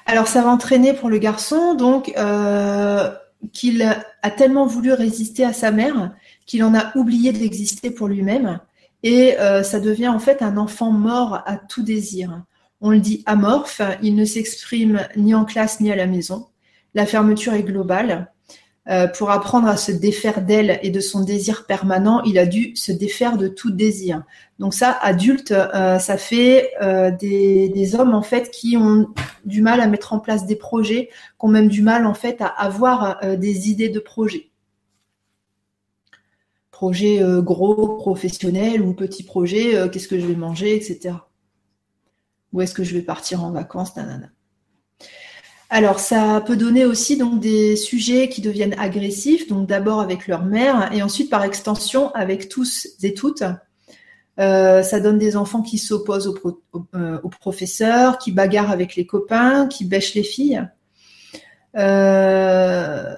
[0.06, 3.10] Alors ça va entraîner pour le garçon donc euh,
[3.52, 6.14] qu'il a tellement voulu résister à sa mère
[6.46, 8.60] qu'il en a oublié d'exister pour lui-même
[9.02, 12.44] et euh, ça devient en fait un enfant mort à tout désir.
[12.82, 16.46] On le dit amorphe, il ne s'exprime ni en classe ni à la maison.
[16.94, 18.30] La fermeture est globale.
[18.90, 22.77] Euh, pour apprendre à se défaire d'elle et de son désir permanent, il a dû
[22.77, 24.25] se défaire de tout désir.
[24.59, 29.09] Donc ça, adulte, euh, ça fait euh, des, hommes en fait qui ont
[29.47, 32.42] du mal à mettre en place des projets, qui ont même du mal en fait
[32.42, 34.51] à avoir des idées de projets.
[36.70, 41.14] Projet gros, professionnel ou petit projet, qu'est-ce que je vais manger, etc.
[42.53, 44.29] Où est-ce que je vais partir en vacances, nanana.
[45.70, 50.44] Alors, ça peut donner aussi donc des sujets qui deviennent agressifs, donc d'abord avec leur
[50.44, 53.42] mère et ensuite par extension avec tous et toutes.
[54.40, 56.59] Euh, ça donne des enfants qui s'opposent aux
[56.94, 60.68] euh, professeurs, qui bagarrent avec les copains, qui bêchent les filles.
[61.77, 63.14] Euh,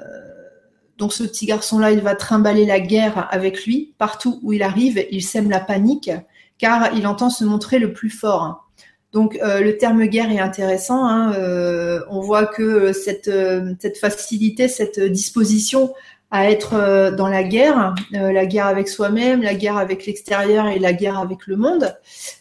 [0.98, 3.94] donc ce petit garçon-là, il va trimballer la guerre avec lui.
[3.98, 6.10] Partout où il arrive, il sème la panique,
[6.58, 8.65] car il entend se montrer le plus fort.
[9.12, 11.06] Donc euh, le terme guerre est intéressant.
[11.06, 15.94] Hein, euh, on voit que cette, euh, cette facilité, cette disposition
[16.30, 20.92] à être dans la guerre, la guerre avec soi-même, la guerre avec l'extérieur et la
[20.92, 21.96] guerre avec le monde,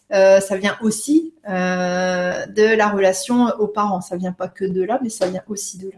[0.09, 4.01] ça vient aussi de la relation aux parents.
[4.01, 5.97] Ça vient pas que de là, mais ça vient aussi de là.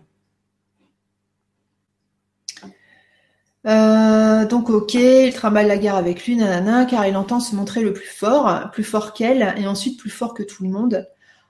[3.65, 7.81] Euh, donc ok, il travaille la guerre avec lui, nanana, car il entend se montrer
[7.81, 11.07] le plus fort, plus fort qu'elle, et ensuite plus fort que tout le monde.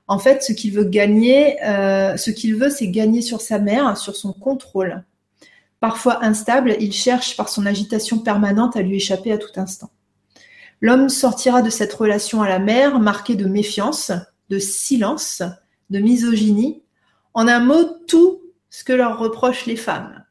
[0.08, 3.98] En fait, ce qu'il veut gagner, euh, ce qu'il veut, c'est gagner sur sa mère,
[3.98, 5.04] sur son contrôle.
[5.80, 9.92] Parfois instable, il cherche par son agitation permanente à lui échapper à tout instant.
[10.82, 14.12] L'homme sortira de cette relation à la mère marquée de méfiance,
[14.50, 15.44] de silence,
[15.90, 16.84] de misogynie,
[17.34, 20.24] en un mot tout ce que leur reprochent les femmes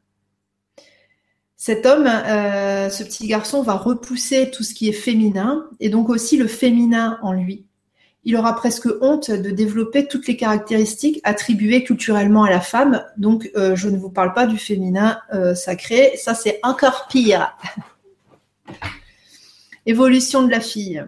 [1.67, 6.11] cet homme, euh, ce petit garçon, va repousser tout ce qui est féminin et donc
[6.11, 7.67] aussi le féminin en lui.
[8.23, 13.05] Il aura presque honte de développer toutes les caractéristiques attribuées culturellement à la femme.
[13.17, 17.57] Donc, euh, je ne vous parle pas du féminin euh, sacré, ça c'est encore pire.
[19.87, 21.05] Évolution de la fille.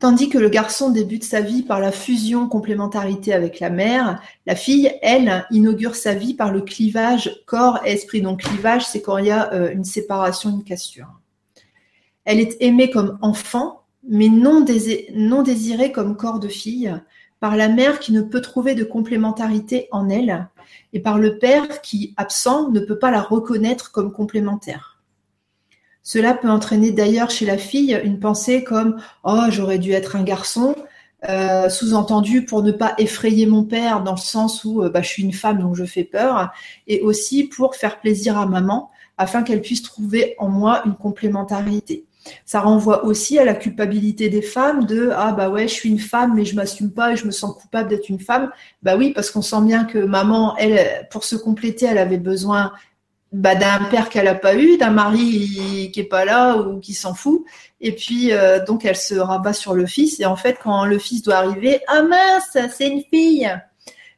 [0.00, 4.56] Tandis que le garçon débute sa vie par la fusion complémentarité avec la mère, la
[4.56, 8.22] fille, elle, inaugure sa vie par le clivage corps-esprit.
[8.22, 11.20] Donc clivage, c'est quand il y a euh, une séparation, une cassure.
[12.24, 16.98] Elle est aimée comme enfant, mais non désirée comme corps de fille,
[17.38, 20.48] par la mère qui ne peut trouver de complémentarité en elle,
[20.94, 24.89] et par le père qui, absent, ne peut pas la reconnaître comme complémentaire.
[26.12, 30.24] Cela peut entraîner d'ailleurs chez la fille une pensée comme Oh, j'aurais dû être un
[30.24, 30.74] garçon,
[31.28, 35.08] euh, sous-entendu pour ne pas effrayer mon père dans le sens où euh, bah, je
[35.08, 36.50] suis une femme donc je fais peur,
[36.88, 42.06] et aussi pour faire plaisir à maman afin qu'elle puisse trouver en moi une complémentarité.
[42.44, 46.00] Ça renvoie aussi à la culpabilité des femmes de ah bah ouais je suis une
[46.00, 48.50] femme mais je m'assume pas et je me sens coupable d'être une femme.
[48.82, 52.72] Bah oui parce qu'on sent bien que maman elle pour se compléter elle avait besoin
[53.32, 56.94] bah, d'un père qu'elle n'a pas eu, d'un mari qui est pas là ou qui
[56.94, 57.44] s'en fout.
[57.80, 60.20] Et puis euh, donc elle se rabat sur le fils.
[60.20, 63.48] Et en fait, quand le fils doit arriver, ah mince, c'est une fille.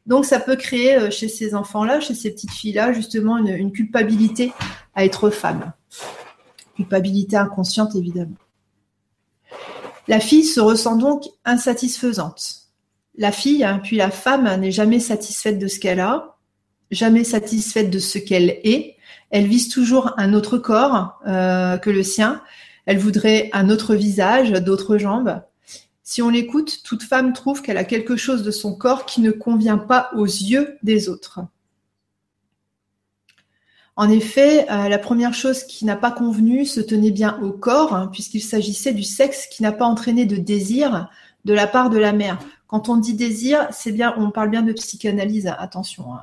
[0.06, 3.72] Donc ça peut créer euh, chez ces enfants-là, chez ces petites filles-là, justement une, une,
[3.72, 4.52] culpabilité
[4.94, 5.72] à être femme.
[6.74, 8.36] Culpabilité inconsciente, évidemment.
[10.08, 12.62] La fille se ressent donc insatisfaisante.
[13.16, 16.36] La fille, hein, puis la femme, n'est jamais satisfaite de ce qu'elle a,
[16.90, 18.91] jamais satisfaite de ce qu'elle est,
[19.32, 22.42] elle vise toujours un autre corps euh, que le sien.
[22.84, 25.40] Elle voudrait un autre visage, d'autres jambes.
[26.02, 29.30] Si on l'écoute, toute femme trouve qu'elle a quelque chose de son corps qui ne
[29.30, 31.40] convient pas aux yeux des autres.
[33.96, 37.94] En effet, euh, la première chose qui n'a pas convenu se tenait bien au corps,
[37.94, 41.08] hein, puisqu'il s'agissait du sexe qui n'a pas entraîné de désir
[41.46, 42.38] de la part de la mère.
[42.66, 45.50] Quand on dit désir, c'est bien, on parle bien de psychanalyse.
[45.58, 46.22] Attention, hein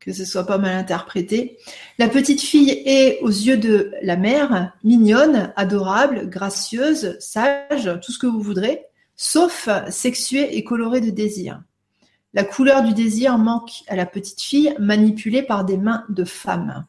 [0.00, 1.58] que ce soit pas mal interprété.
[1.98, 8.18] La petite fille est, aux yeux de la mère, mignonne, adorable, gracieuse, sage, tout ce
[8.18, 11.62] que vous voudrez, sauf sexuée et colorée de désir.
[12.32, 16.86] La couleur du désir manque à la petite fille manipulée par des mains de femmes.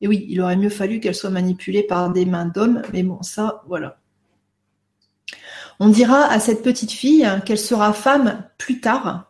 [0.00, 3.20] Et oui, il aurait mieux fallu qu'elle soit manipulée par des mains d'hommes, mais bon,
[3.22, 3.98] ça, voilà.
[5.80, 9.27] On dira à cette petite fille qu'elle sera femme plus tard,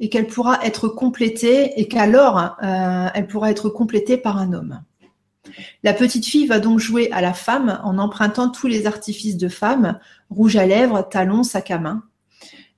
[0.00, 4.82] et qu'elle pourra être complétée et qu'alors euh, elle pourra être complétée par un homme.
[5.82, 9.48] La petite fille va donc jouer à la femme en empruntant tous les artifices de
[9.48, 9.98] femme,
[10.30, 12.04] rouge à lèvres, talons, sac à main.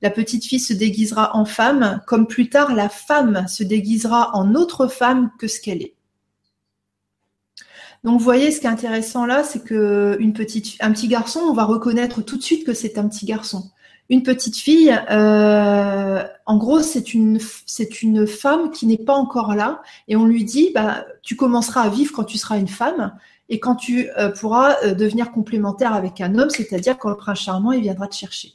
[0.02, 4.54] La petite fille se déguisera en femme, comme plus tard la femme se déguisera en
[4.54, 5.94] autre femme que ce qu'elle est.
[8.02, 11.64] Donc vous voyez, ce qui est intéressant là, c'est que un petit garçon, on va
[11.64, 13.70] reconnaître tout de suite que c'est un petit garçon.
[14.11, 19.55] Une petite fille, euh, en gros, c'est une, c'est une femme qui n'est pas encore
[19.55, 23.16] là, et on lui dit, bah, tu commenceras à vivre quand tu seras une femme,
[23.49, 27.38] et quand tu euh, pourras euh, devenir complémentaire avec un homme, c'est-à-dire quand le prince
[27.38, 28.53] charmant il viendra te chercher.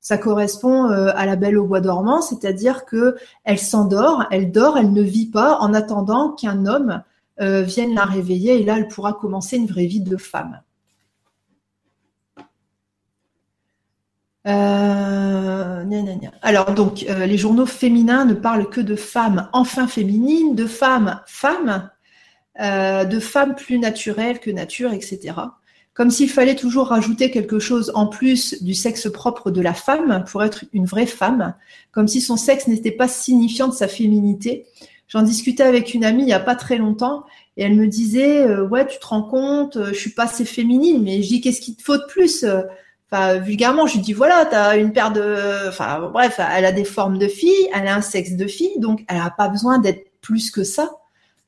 [0.00, 4.92] Ça correspond à la belle au bois dormant, c'est-à-dire que elle s'endort, elle dort, elle
[4.92, 7.02] ne vit pas en attendant qu'un homme
[7.38, 10.60] vienne la réveiller, et là, elle pourra commencer une vraie vie de femme.
[14.46, 15.84] Euh,
[16.42, 21.20] Alors donc, euh, les journaux féminins ne parlent que de femmes enfin féminines, de femmes
[21.26, 21.90] femmes,
[22.60, 25.34] euh, de femmes plus naturelles que nature, etc.
[25.94, 30.24] Comme s'il fallait toujours rajouter quelque chose en plus du sexe propre de la femme
[30.30, 31.54] pour être une vraie femme,
[31.92, 34.66] comme si son sexe n'était pas signifiant de sa féminité.
[35.06, 37.24] J'en discutais avec une amie il n'y a pas très longtemps
[37.58, 41.22] et elle me disait ouais tu te rends compte je suis pas assez féminine mais
[41.22, 42.46] je dis qu'est-ce qu'il te faut de plus
[43.40, 46.84] vulgairement, je lui dis voilà, tu as une paire de, enfin bref, elle a des
[46.84, 50.10] formes de fille, elle a un sexe de fille, donc elle n'a pas besoin d'être
[50.22, 50.90] plus que ça.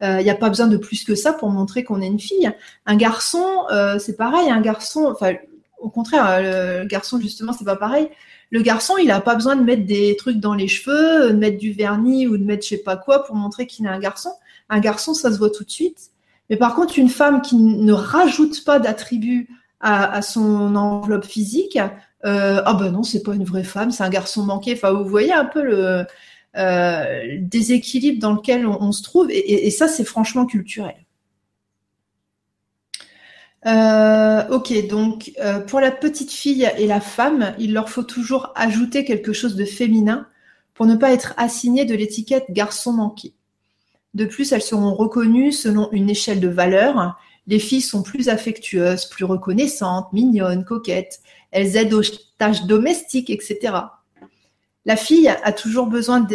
[0.02, 2.20] Il euh, n'y a pas besoin de plus que ça pour montrer qu'on est une
[2.20, 2.50] fille.
[2.84, 4.50] Un garçon, euh, c'est pareil.
[4.50, 5.34] Un garçon, enfin,
[5.78, 8.10] au contraire, euh, le garçon justement, c'est pas pareil.
[8.50, 11.58] Le garçon, il n'a pas besoin de mettre des trucs dans les cheveux, de mettre
[11.58, 14.32] du vernis ou de mettre je sais pas quoi pour montrer qu'il est un garçon.
[14.68, 16.10] Un garçon, ça se voit tout de suite.
[16.50, 19.48] Mais par contre, une femme qui ne rajoute pas d'attributs
[19.84, 21.78] à, son enveloppe physique,
[22.24, 24.72] euh, ah ben non, c'est pas une vraie femme, c'est un garçon manqué.
[24.72, 26.06] Enfin, vous voyez un peu le
[26.56, 30.94] euh, déséquilibre dans lequel on, se trouve, et, ça, c'est franchement culturel.
[33.66, 35.32] Euh, ok, donc
[35.68, 39.66] pour la petite fille et la femme, il leur faut toujours ajouter quelque chose de
[39.66, 40.26] féminin
[40.72, 43.34] pour ne pas être assigné de l'étiquette garçon manqué.
[44.14, 49.06] De plus, elles seront reconnues selon une échelle de valeurs les filles sont plus affectueuses,
[49.06, 51.20] plus reconnaissantes, mignonnes, coquettes.
[51.50, 52.02] Elles aident aux
[52.38, 53.74] tâches domestiques, etc.
[54.86, 56.26] La fille a toujours besoin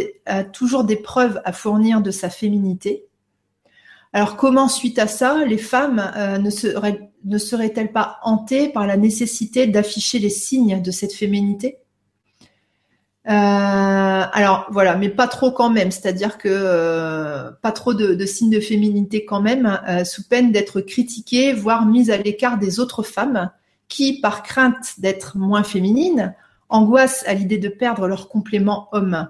[0.54, 3.06] toujours des preuves à fournir de sa féminité.
[4.12, 8.88] Alors comment, suite à ça, les femmes euh, ne, seraient, ne seraient-elles pas hantées par
[8.88, 11.78] la nécessité d'afficher les signes de cette féminité?
[13.36, 18.60] Alors voilà, mais pas trop quand même, c'est-à-dire que euh, pas trop de, signes de
[18.60, 23.52] féminité quand même, euh, sous peine d'être critiquées, voire mises à l'écart des autres femmes
[23.88, 26.36] qui, par crainte d'être moins féminines,
[26.70, 29.30] angoissent à l'idée de perdre leur complément homme.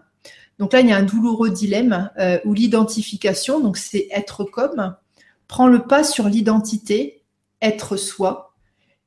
[0.59, 2.09] Donc là, il y a un douloureux dilemme
[2.43, 4.95] où l'identification, donc c'est être comme,
[5.47, 7.23] prend le pas sur l'identité,
[7.61, 8.53] être soi,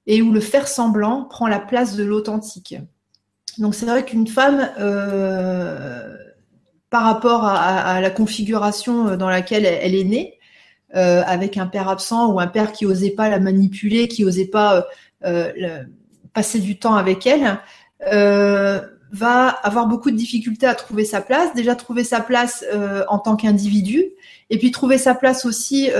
[0.06, 2.76] et où le faire semblant prend la place de l'authentique.
[3.58, 6.16] Donc c'est vrai qu'une femme, euh,
[6.90, 10.38] par rapport à, la configuration euh, dans laquelle elle, est née,
[10.94, 14.46] euh, avec un père absent ou un père qui osait pas la manipuler, qui osait
[14.46, 14.86] pas
[16.32, 17.58] passer du temps avec elle,
[19.14, 21.54] va avoir beaucoup de difficultés à trouver sa place.
[21.54, 22.64] Déjà trouver sa place
[23.08, 24.04] en tant qu'individu,
[24.50, 25.90] et puis trouver sa place aussi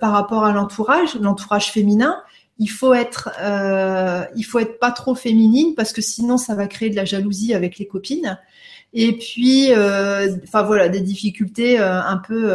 [0.00, 2.16] par rapport à l'entourage, l'entourage féminin
[2.58, 6.66] il faut être, euh, il faut être pas trop féminine parce que sinon ça va
[6.66, 8.38] créer de la jalousie avec les copines.
[8.94, 12.52] Et puis, euh, enfin voilà, des difficultés euh, un peu,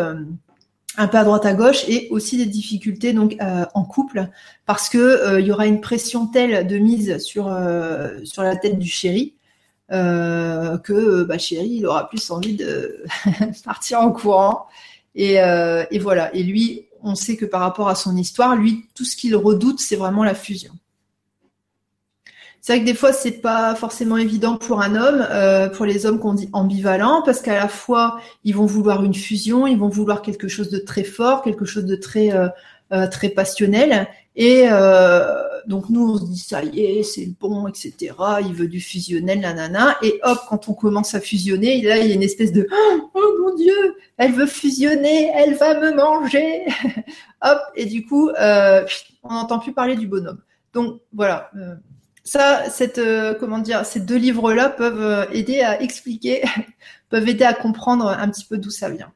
[0.98, 4.28] un peu à droite à gauche et aussi des difficultés donc en couple
[4.66, 7.44] parce que il y aura une pression telle de mise sur
[8.24, 9.36] sur la tête du chéri
[9.90, 13.04] que bah, chéri il aura plus envie de
[13.64, 14.66] partir en courant.
[15.16, 15.38] Et
[16.00, 16.34] voilà.
[16.36, 19.80] Et lui, on sait que par rapport à son histoire, lui, tout ce qu'il redoute,
[19.80, 20.74] c'est vraiment la fusion.
[22.62, 26.06] C'est vrai que des fois, c'est pas forcément évident pour un homme, euh, pour les
[26.06, 29.90] hommes qu'on dit ambivalents, parce qu'à la fois, ils vont vouloir une fusion, ils vont
[29.90, 32.50] vouloir quelque chose de très fort, quelque chose de très euh,
[32.94, 34.68] euh, très passionnel, et
[35.68, 38.14] donc nous, on se dit ça y est, c'est le bon, etc.
[38.42, 39.98] Il veut du fusionnel, nanana.
[40.02, 42.68] Et hop, quand on commence à fusionner, là, il y a une espèce de
[43.14, 46.66] oh mon Dieu, elle veut fusionner, elle va me manger.
[47.42, 48.86] hop, et du coup, euh,
[49.24, 50.42] on n'entend plus parler du bonhomme.
[50.74, 51.50] Donc voilà.
[51.56, 51.76] Euh,
[52.24, 56.44] ça, cette, euh, comment dire, ces deux livres-là peuvent aider à expliquer,
[57.10, 59.12] peuvent aider à comprendre un petit peu d'où ça vient.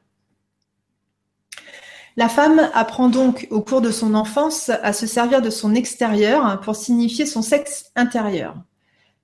[2.18, 6.60] La femme apprend donc au cours de son enfance à se servir de son extérieur
[6.60, 8.56] pour signifier son sexe intérieur.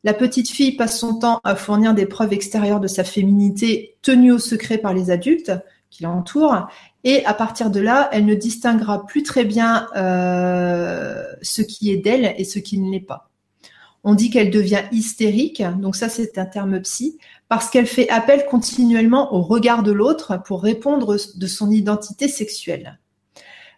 [0.05, 4.33] La petite fille passe son temps à fournir des preuves extérieures de sa féminité tenue
[4.33, 5.53] au secret par les adultes
[5.89, 6.69] qui l'entourent,
[7.05, 11.99] et à partir de là, elle ne distinguera plus très bien euh, ce qui est
[11.99, 13.31] d'elle et ce qui ne l'est pas.
[14.05, 17.19] On dit qu'elle devient hystérique, donc ça c'est un terme psy,
[17.53, 22.99] parce qu'elle fait appel continuellement au regard de l'autre pour répondre de son identité sexuelle.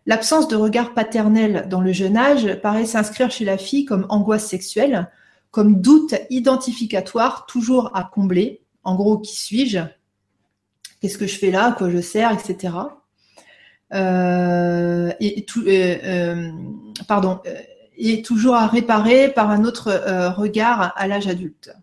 [0.07, 4.47] L'absence de regard paternel dans le jeune âge paraît s'inscrire chez la fille comme angoisse
[4.47, 5.11] sexuelle,
[5.51, 8.63] comme doute identificatoire toujours à combler.
[8.85, 9.81] En gros, qui suis-je?
[11.01, 11.65] Qu'est-ce que je fais là?
[11.65, 12.31] À quoi je sers?
[12.31, 12.73] Etc.
[13.93, 16.53] Euh, et euh, euh,
[17.09, 17.41] pardon,
[17.99, 19.91] et toujours à réparer par un autre
[20.37, 21.75] regard à l'âge adulte.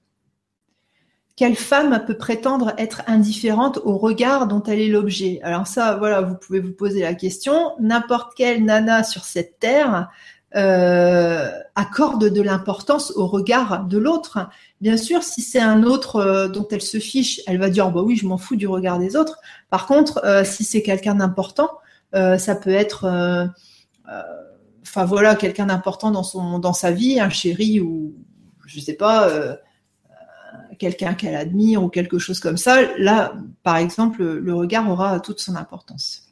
[1.35, 5.39] Quelle femme peut prétendre être indifférente au regard dont elle est l'objet?
[5.43, 7.73] Alors ça, voilà, vous pouvez vous poser la question.
[7.79, 10.09] N'importe quelle nana sur cette terre
[10.53, 14.49] accorde de l'importance au regard de l'autre.
[14.81, 18.17] Bien sûr, si c'est un autre dont elle se fiche, elle va dire bah oui,
[18.17, 19.39] je m'en fous du regard des autres.
[19.69, 21.69] Par contre, si c'est quelqu'un d'important,
[22.13, 23.45] euh, ça peut être, euh,
[24.11, 24.21] euh,
[24.81, 28.13] enfin voilà, quelqu'un d'important dans sa vie, un chéri ou
[28.65, 29.29] je sais pas
[30.81, 35.39] quelqu'un qu'elle admire ou quelque chose comme ça, là, par exemple, le regard aura toute
[35.39, 36.27] son importance.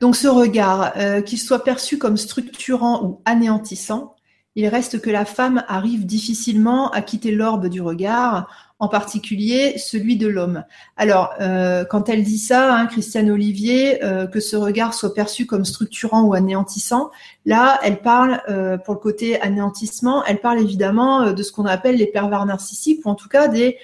[0.00, 0.92] Donc ce regard,
[1.24, 4.16] qu'il soit perçu comme structurant ou anéantissant,
[4.56, 10.16] il reste que la femme arrive difficilement à quitter l'orbe du regard en particulier celui
[10.16, 10.64] de l'homme.
[10.96, 15.46] Alors, euh, quand elle dit ça, hein, Christiane Olivier, euh, que ce regard soit perçu
[15.46, 17.10] comme structurant ou anéantissant,
[17.46, 21.96] là, elle parle, euh, pour le côté anéantissement, elle parle évidemment de ce qu'on appelle
[21.96, 23.78] les pervers narcissiques, ou en tout cas des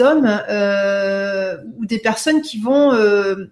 [0.00, 0.26] hommes
[1.78, 2.92] ou des personnes qui vont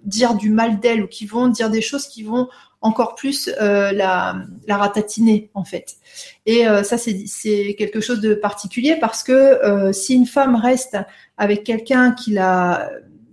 [0.05, 2.49] dire du mal d'elle ou qui vont dire des choses qui vont
[2.85, 4.37] encore plus euh, la,
[4.69, 5.97] la, ratatiner en fait.
[6.45, 10.99] Et euh, ça c'est quelque chose de particulier parce que euh, si une femme reste
[11.39, 12.37] avec quelqu'un qui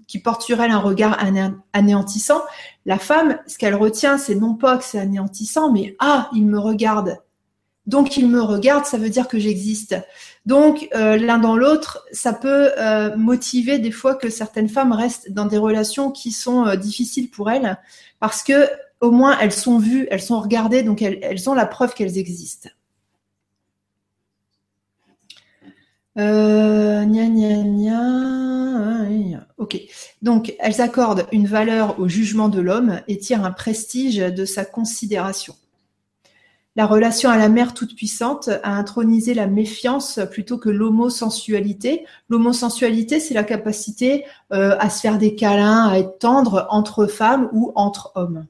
[0.08, 1.18] qui porte sur elle un regard
[1.74, 2.42] anéantissant,
[2.86, 6.60] la femme, ce qu'elle retient, c'est non pas que c'est anéantissant, mais ah, il me
[6.60, 7.18] regarde.
[7.88, 9.96] Donc il me regarde, ça veut dire que j'existe.
[10.46, 12.72] Donc l'un dans l'autre, ça peut
[13.18, 17.78] motiver des fois que certaines femmes restent dans des relations qui sont difficiles pour elles
[18.20, 18.70] parce que
[19.02, 22.70] au moins elles sont vues, elles sont regardées, donc elles, ont la preuve qu'elles existent.
[26.18, 27.06] Euh,
[29.58, 29.82] ok.
[30.22, 34.66] Donc, elles accordent une valeur au jugement de l'homme et tirent un prestige de sa
[34.66, 35.56] considération.
[36.78, 42.06] La relation à la mère toute-puissante a intronisé la méfiance plutôt que l'homosensualité.
[42.30, 44.24] L'homosensualité, c'est la capacité
[44.54, 48.46] euh, à se faire des câlins, à être tendre entre femmes ou entre hommes.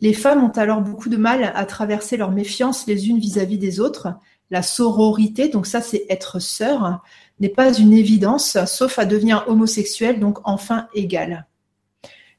[0.00, 3.80] Les femmes ont alors beaucoup de mal à traverser leur méfiance les unes vis-à-vis des
[3.80, 4.08] autres.
[4.50, 7.02] La sororité, donc ça c'est être sœur,
[7.40, 11.46] n'est pas une évidence, sauf à devenir homosexuel, donc enfin égale.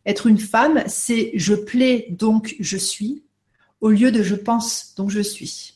[0.05, 3.23] Être une femme, c'est je plais, donc je suis,
[3.81, 5.73] au lieu de je pense, donc je suis.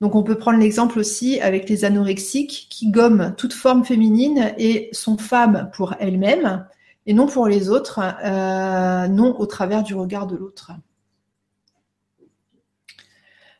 [0.00, 4.88] Donc on peut prendre l'exemple aussi avec les anorexiques qui gomment toute forme féminine et
[4.92, 6.66] sont femmes pour elles-mêmes,
[7.06, 10.72] et non pour les autres, euh, non au travers du regard de l'autre.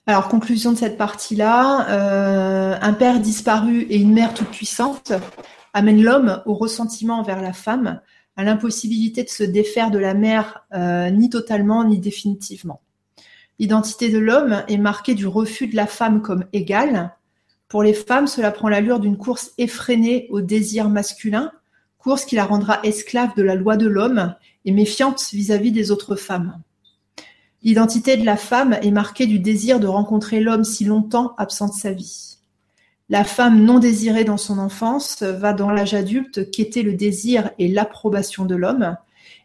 [0.06, 5.12] Alors, conclusion de cette partie-là, euh, un père disparu et une mère toute puissante
[5.72, 8.00] amènent l'homme au ressentiment envers la femme,
[8.36, 12.82] à l'impossibilité de se défaire de la mère euh, ni totalement ni définitivement.
[13.58, 17.14] L'identité de l'homme est marquée du refus de la femme comme égale.
[17.68, 21.50] Pour les femmes, cela prend l'allure d'une course effrénée au désir masculin,
[22.04, 24.34] course qui la rendra esclave de la loi de l'homme
[24.66, 26.60] et méfiante vis-à-vis des autres femmes.
[27.62, 31.72] L'identité de la femme est marquée du désir de rencontrer l'homme si longtemps absent de
[31.72, 32.36] sa vie.
[33.08, 37.68] La femme non désirée dans son enfance va dans l'âge adulte quêter le désir et
[37.68, 38.98] l'approbation de l'homme,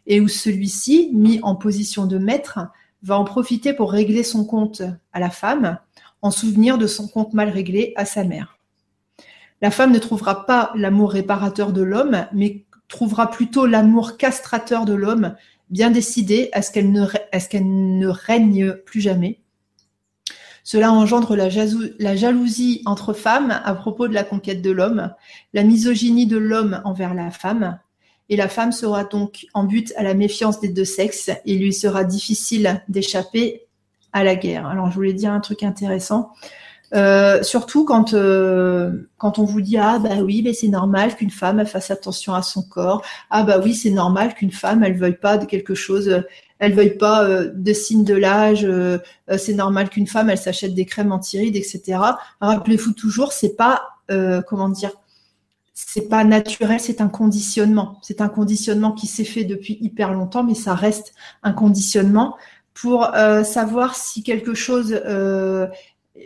[0.06, 2.58] et où celui-ci, mis en position de maître,
[3.02, 4.82] va en profiter pour régler son compte
[5.14, 5.78] à la femme,
[6.20, 8.59] en souvenir de son compte mal réglé à sa mère.
[9.60, 14.94] La femme ne trouvera pas l'amour réparateur de l'homme, mais trouvera plutôt l'amour castrateur de
[14.94, 15.34] l'homme,
[15.70, 19.40] bien décidé à ce qu'elle ne, règne plus jamais.
[20.64, 21.48] Cela engendre la,
[22.16, 25.12] jalousie entre femmes à propos de la conquête de l'homme,
[25.54, 27.78] la misogynie de l'homme envers la femme,
[28.28, 31.60] et la femme sera donc en but à la méfiance des deux sexes, et il
[31.60, 33.66] lui sera difficile d'échapper
[34.12, 34.66] à la guerre.
[34.66, 36.32] Alors je voulais dire un truc intéressant.
[36.92, 41.30] Euh, surtout quand euh, quand on vous dit ah bah oui mais c'est normal qu'une
[41.30, 43.02] femme fasse attention à son corps.
[43.30, 46.24] Ah bah oui c'est normal qu'une femme elle veuille pas de quelque chose
[46.58, 48.66] elle veuille pas euh, de signes de l'âge
[49.38, 51.98] c'est normal qu'une femme elle s'achète des crèmes anti-rides etc
[52.40, 53.82] rappelez-vous toujours c'est pas
[54.48, 54.90] comment dire
[55.74, 57.98] c'est pas naturel c'est un conditionnement.
[58.02, 61.14] C'est un conditionnement qui s'est fait depuis hyper longtemps mais ça reste
[61.44, 62.36] un conditionnement
[62.74, 63.04] pour
[63.44, 65.00] savoir si quelque chose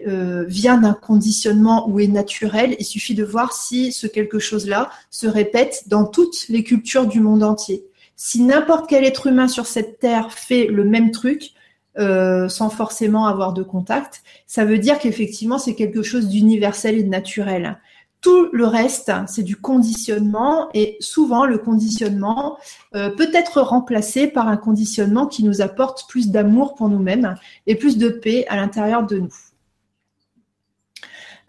[0.06, 2.76] euh, vient d'un conditionnement ou est naturel.
[2.78, 7.20] Il suffit de voir si ce quelque chose-là se répète dans toutes les cultures du
[7.20, 7.84] monde entier.
[8.16, 11.52] Si n'importe quel être humain sur cette terre fait le même truc,
[11.96, 17.08] sans forcément avoir de contact, ça veut dire qu'effectivement c'est quelque chose d'universel et de
[17.08, 17.78] naturel.
[18.20, 22.56] Tout le reste, c'est du conditionnement et souvent le conditionnement
[22.92, 27.36] peut être remplacé par un conditionnement qui nous apporte plus d'amour pour nous-mêmes
[27.66, 29.34] et plus de paix à l'intérieur de nous.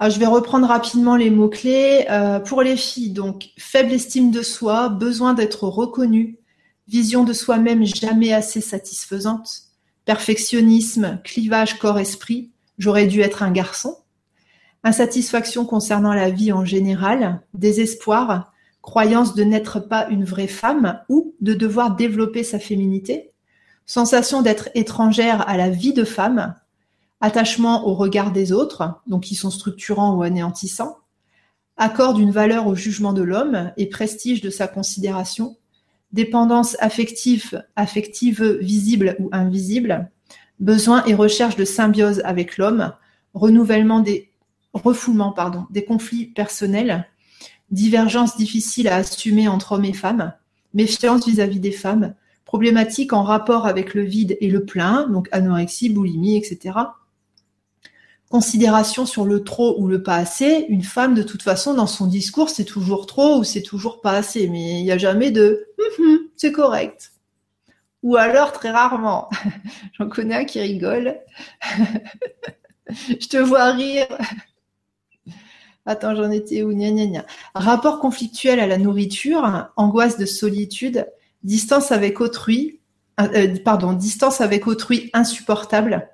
[0.01, 2.05] Je vais reprendre rapidement les mots-clés.
[2.09, 6.37] Euh, pour les filles, donc, faible estime de soi, besoin d'être reconnue,
[6.87, 9.49] vision de soi-même jamais assez satisfaisante,
[10.03, 13.97] perfectionnisme, clivage corps-esprit, j'aurais dû être un garçon,
[14.83, 21.33] insatisfaction concernant la vie en général, désespoir, croyance de n'être pas une vraie femme ou
[21.41, 23.31] de devoir développer sa féminité,
[23.87, 26.53] sensation d'être étrangère à la vie de femme,
[27.21, 30.97] attachement au regard des autres, donc qui sont structurants ou anéantissants,
[31.77, 35.57] accord d'une valeur au jugement de l'homme et prestige de sa considération,
[36.11, 40.09] dépendance affective, affective visible ou invisible,
[40.59, 42.93] besoin et recherche de symbiose avec l'homme,
[43.33, 44.29] renouvellement des
[44.73, 47.07] refoulement pardon, des conflits personnels,
[47.71, 50.33] divergence difficile à assumer entre hommes et femmes,
[50.73, 52.13] méfiance vis-à-vis -vis des femmes,
[52.43, 56.73] problématiques en rapport avec le vide et le plein, donc anorexie, boulimie, etc
[58.29, 62.07] considération sur le trop ou le pas assez, une femme, de toute façon, dans son
[62.07, 64.47] discours, c'est toujours trop ou c'est toujours pas assez.
[64.47, 65.67] Mais il n'y a jamais de
[65.99, 67.11] hum, c'est correct.
[68.03, 69.29] Ou alors, très rarement.
[69.97, 71.19] J'en connais un qui rigole.
[72.89, 74.07] Je te vois rire.
[75.87, 76.73] Attends, j'en étais où?
[76.73, 77.25] Gna, gna, gna.
[77.53, 81.07] Rapport conflictuel à la nourriture, angoisse de solitude,
[81.43, 82.79] distance avec autrui,
[83.19, 86.09] euh, euh, pardon, distance avec autrui insupportable,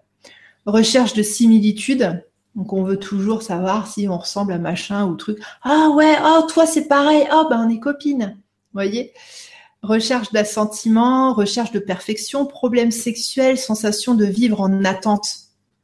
[0.65, 2.23] recherche de similitude.
[2.55, 5.39] Donc on veut toujours savoir si on ressemble à machin ou truc.
[5.63, 8.37] Ah ouais, oh toi c'est pareil, oh ben on est copines.
[8.73, 9.13] Voyez?
[9.81, 15.27] Recherche d'assentiment, recherche de perfection, problème sexuel, sensation de vivre en attente.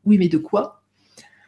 [0.06, 0.84] Oui, mais de quoi?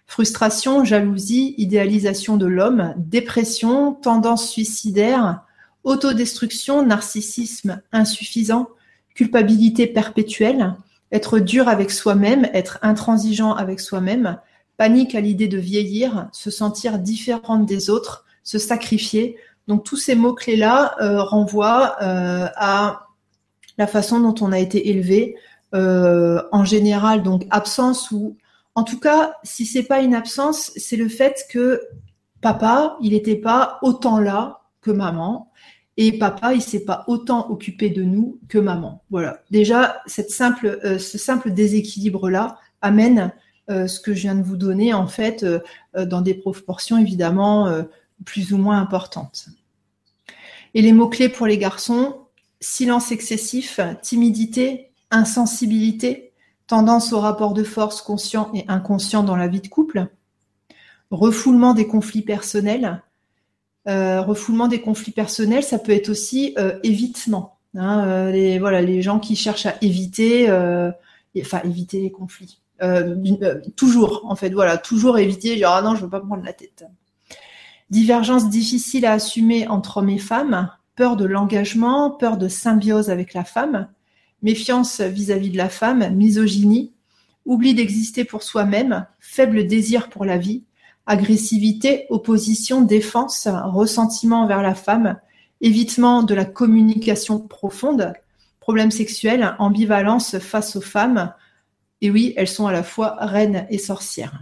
[0.08, 5.44] Frustration, jalousie, idéalisation de l'homme, dépression, tendance suicidaire,
[5.84, 8.70] autodestruction, narcissisme insuffisant,
[9.14, 10.76] culpabilité perpétuelle,
[11.12, 14.40] être dur avec soi-même, être intransigeant avec soi-même,
[14.78, 19.38] panique à l'idée de vieillir, se sentir différente des autres, se sacrifier.
[19.68, 23.08] Donc tous ces mots-clés-là euh, renvoient euh, à
[23.78, 25.36] la façon dont on a été élevé.
[25.76, 28.38] Euh, en général, donc absence ou
[28.74, 31.82] en tout cas, si c'est pas une absence, c'est le fait que
[32.42, 35.49] papa, il n'était pas autant là que maman
[36.02, 39.04] et papa, il s'est pas autant occupé de nous que maman.
[39.10, 39.44] Voilà.
[39.52, 43.34] Déjà, euh, ce simple déséquilibre-là amène
[43.70, 45.60] euh, ce que je viens de vous donner, en fait, euh,
[46.06, 47.84] dans des proportions évidemment
[48.24, 49.50] plus ou moins importantes.
[50.74, 52.16] Et les mots-clés pour les garçons,
[52.62, 56.32] silence excessif, timidité, insensibilité,
[56.66, 60.08] tendance au rapport de force conscient et inconscient dans la vie de couple,
[61.12, 63.04] refoulement des conflits personnels,
[63.88, 67.58] euh, refoulement des conflits personnels, ça peut être aussi euh, évitement.
[67.76, 70.48] Hein, euh, les, gens qui cherchent à éviter,
[71.34, 72.60] les conflits.
[73.76, 75.58] toujours, en fait, voilà, toujours éviter.
[75.58, 76.86] Genre ah non, je veux pas prendre la tête.
[77.90, 83.34] Divergence difficile à assumer entre hommes et femmes, peur de l'engagement, peur de symbiose avec
[83.34, 83.88] la femme,
[84.44, 86.92] méfiance vis-à-vis -vis de la femme, misogynie,
[87.46, 90.64] oubli d'exister pour soi-même, faible désir pour la vie,
[91.10, 95.18] agressivité, opposition, défense, ressentiment envers la femme,
[95.60, 98.14] évitement de la communication profonde,
[98.60, 101.34] problème sexuel, ambivalence face aux femmes.
[102.02, 104.40] Et oui, elles sont à la fois reines et sorcières.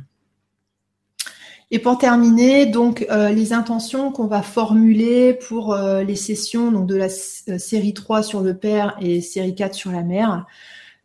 [1.72, 6.86] Et pour terminer, donc euh, les intentions qu'on va formuler pour euh, les sessions donc
[6.86, 10.45] de la euh, série 3 sur le père et série 4 sur la mère.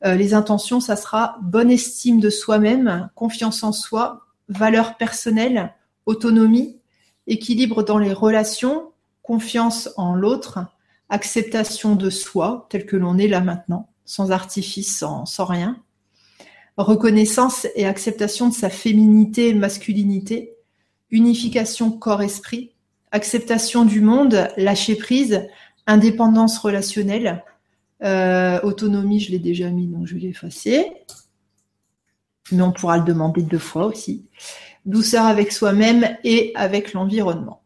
[0.04, 5.74] les intentions, ça sera bonne estime de soi-même, confiance en soi, valeur personnelle,
[6.06, 6.80] autonomie,
[7.26, 8.90] équilibre dans les relations,
[9.22, 10.60] confiance en l'autre,
[11.08, 15.80] acceptation de soi tel que l'on est là maintenant, sans artifice, sans, rien,
[16.76, 20.54] reconnaissance et acceptation de sa féminité masculinité,
[21.10, 22.72] unification corps-esprit,
[23.12, 25.46] acceptation du monde, lâcher prise,
[25.86, 27.44] indépendance relationnelle,
[28.02, 30.92] euh, autonomie, je l'ai déjà mis, donc je vais l'effacer
[32.50, 34.26] mais on pourra le demander deux fois aussi.
[34.84, 37.62] Douceur avec soi-même et avec l'environnement.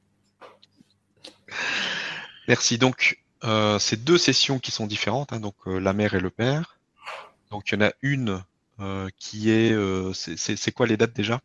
[2.48, 2.78] Merci.
[2.78, 6.30] Donc, euh, c'est deux sessions qui sont différentes, hein, donc euh, la mère et le
[6.30, 6.78] père.
[7.50, 8.42] Donc, il y en a une
[8.80, 11.40] euh, qui est, euh, c'est- quoi les dates déjà?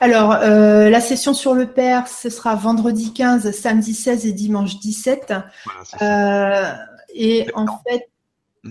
[0.00, 4.78] Alors, euh, la session sur le père, ce sera vendredi 15, samedi 16 et dimanche
[4.80, 5.32] 17.
[5.64, 6.72] Voilà, c'est ça.
[6.72, 6.74] Euh,
[7.14, 8.08] et en fait,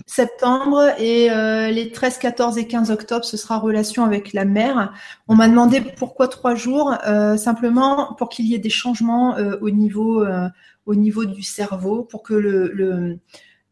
[0.06, 4.92] septembre et euh, les 13, 14 et 15 octobre, ce sera relation avec la mère.
[5.28, 9.56] On m'a demandé pourquoi trois jours, euh, simplement pour qu'il y ait des changements euh,
[9.62, 10.48] au niveau euh,
[10.86, 13.18] au niveau du cerveau, pour que le,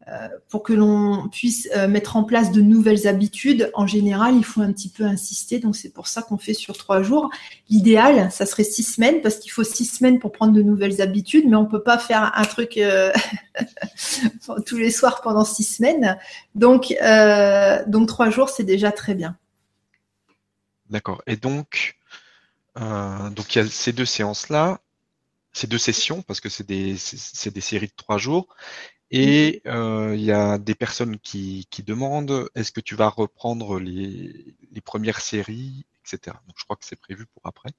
[0.09, 3.71] euh, pour que l'on puisse euh, mettre en place de nouvelles habitudes.
[3.73, 6.77] En général, il faut un petit peu insister, donc c'est pour ça qu'on fait sur
[6.77, 7.29] trois jours.
[7.69, 11.45] L'idéal, ça serait six semaines, parce qu'il faut six semaines pour prendre de nouvelles habitudes,
[11.47, 13.13] mais on peut pas faire un truc euh,
[14.65, 16.17] tous les soirs pendant six semaines.
[16.53, 16.93] Donc,
[17.87, 19.37] donc trois jours, c'est déjà très bien.
[20.89, 21.21] D'accord.
[21.27, 21.97] Et donc,
[22.75, 24.81] donc il y a ces deux séances-là,
[25.53, 28.55] ces deux sessions, parce que c'est des, c'est c'est des séries de trois jours.
[29.11, 33.79] Et euh, il y a des personnes qui, qui demandent, est-ce que tu vas reprendre
[33.79, 36.41] les, les premières séries, etc.
[36.47, 37.71] Donc je crois que c'est prévu pour après.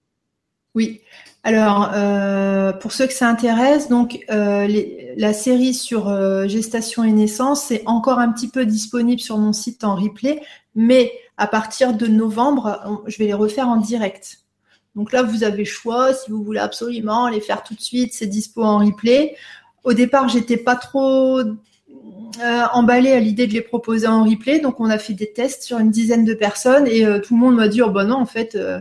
[0.74, 1.02] Oui.
[1.44, 7.04] Alors, euh, pour ceux que ça intéresse, donc euh, les- la série sur euh, gestation
[7.04, 10.42] et naissance c'est encore un petit peu disponible sur mon site en replay,
[10.74, 14.43] mais à partir de novembre, on- je vais les refaire en direct.
[14.96, 18.26] Donc là, vous avez choix si vous voulez absolument les faire tout de suite, c'est
[18.26, 19.34] dispo en replay.
[19.82, 24.80] Au départ, j'étais pas trop euh, emballée à l'idée de les proposer en replay, donc
[24.80, 27.56] on a fait des tests sur une dizaine de personnes et euh, tout le monde
[27.56, 28.54] m'a dit oh ben non en fait.
[28.56, 28.80] euh,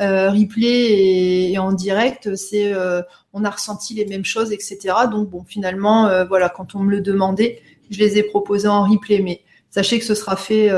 [0.00, 3.00] euh, replay et, et en direct, c'est euh,
[3.32, 4.78] on a ressenti les mêmes choses, etc.
[5.08, 8.82] Donc bon, finalement, euh, voilà, quand on me le demandait, je les ai proposés en
[8.82, 10.68] replay, mais sachez que ce sera fait,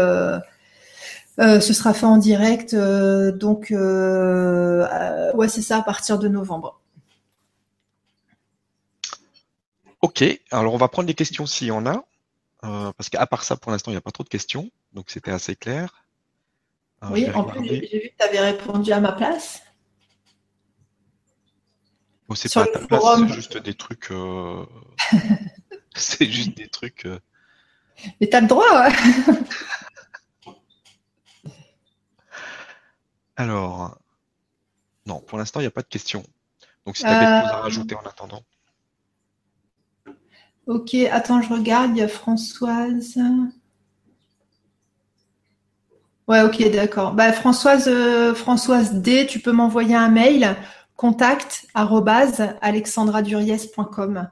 [1.39, 6.29] euh, ce sera fait en direct, euh, donc euh, ouais, c'est ça à partir de
[6.29, 6.81] novembre.
[10.01, 12.05] Ok, alors on va prendre les questions s'il y en a,
[12.63, 15.31] parce qu'à part ça, pour l'instant, il n'y a pas trop de questions, donc c'était
[15.31, 16.07] assez clair.
[17.11, 19.63] Oui, en plus, j'ai vu que tu avais répondu à ma place.
[22.29, 24.11] Bon, c'est pas ta place, c'est juste des trucs.
[25.99, 27.09] C'est juste des trucs.
[28.21, 28.83] Mais t'as le droit.
[28.83, 28.93] ouais.
[33.37, 33.99] Alors,
[35.07, 36.25] non, pour l'instant, il n'y a pas de questions.
[36.85, 38.43] Donc, si tu avais des choses à Euh, rajouter en attendant.
[40.67, 43.17] Ok, attends, je regarde, il y a Françoise.
[46.29, 47.13] Ouais, ok, d'accord.
[47.13, 50.57] Bah, Françoise, euh, Françoise D, tu peux m'envoyer un mail,
[50.97, 54.29] contact alexandraduriez.com.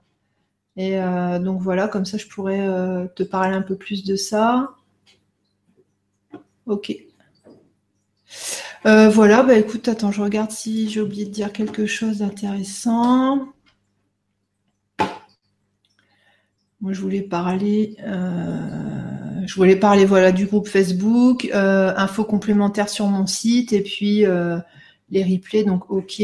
[0.76, 4.16] Et euh, donc voilà, comme ça je pourrais euh, te parler un peu plus de
[4.16, 4.70] ça.
[6.66, 6.92] Ok.
[8.86, 13.48] Euh, voilà, bah écoute, attends, je regarde si j'ai oublié de dire quelque chose d'intéressant.
[16.82, 22.90] Moi, je voulais parler, euh, je voulais parler voilà du groupe Facebook, euh, infos complémentaires
[22.90, 24.24] sur mon site et puis
[25.10, 25.64] les replays.
[25.64, 26.22] Donc, ok.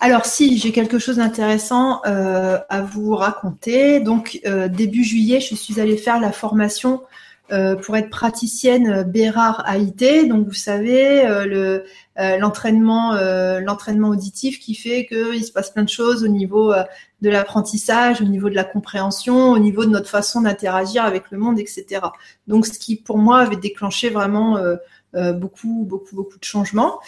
[0.00, 4.00] Alors, si j'ai quelque chose d'intéressant à vous raconter.
[4.00, 4.40] Donc,
[4.70, 7.02] début juillet, je suis allée faire la formation
[7.50, 10.26] euh, pour être praticienne Bérard AIT.
[10.28, 11.84] Donc, vous savez, euh, le
[12.18, 16.72] euh, l'entraînement euh, l'entraînement auditif qui fait qu'il se passe plein de choses au niveau
[16.72, 16.82] euh,
[17.22, 21.38] de l'apprentissage, au niveau de la compréhension, au niveau de notre façon d'interagir avec le
[21.38, 22.00] monde, etc.
[22.46, 24.76] Donc, ce qui pour moi avait déclenché vraiment euh,
[25.14, 27.00] euh, beaucoup, beaucoup, beaucoup de changements.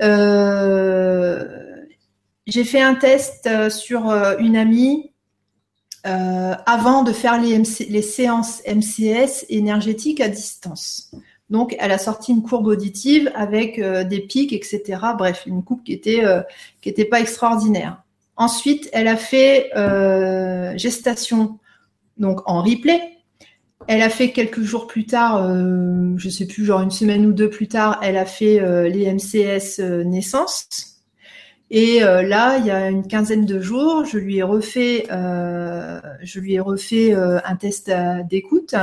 [0.00, 1.44] Euh,
[2.46, 5.09] j'ai fait un test euh, sur euh, une amie
[6.06, 11.10] euh, avant de faire les, séances MCS énergétiques à distance.
[11.50, 14.82] Donc, elle a sorti une courbe auditive avec euh, des pics, etc.
[15.18, 16.40] Bref, une coupe qui était euh,
[16.80, 18.02] qui était pas extraordinaire.
[18.36, 19.70] Ensuite, elle a fait
[20.78, 21.58] gestation,
[22.16, 23.02] donc en replay.
[23.86, 25.46] Elle a fait quelques jours plus tard,
[26.16, 29.80] je sais plus, genre une semaine ou deux plus tard, elle a fait les MCS
[30.06, 30.89] naissance.
[31.70, 36.00] Et euh, là, il y a une quinzaine de jours, je lui ai refait, euh,
[36.20, 37.92] je lui ai refait euh, un test
[38.28, 38.74] d'écoute.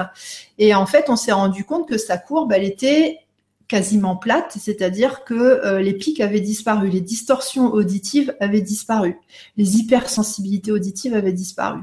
[0.57, 3.19] Et en fait, on s'est rendu compte que sa courbe, elle était
[3.67, 9.17] quasiment plate, c'est-à-dire que les pics avaient disparu, les distorsions auditives avaient disparu,
[9.57, 11.81] les hypersensibilités auditives avaient disparu.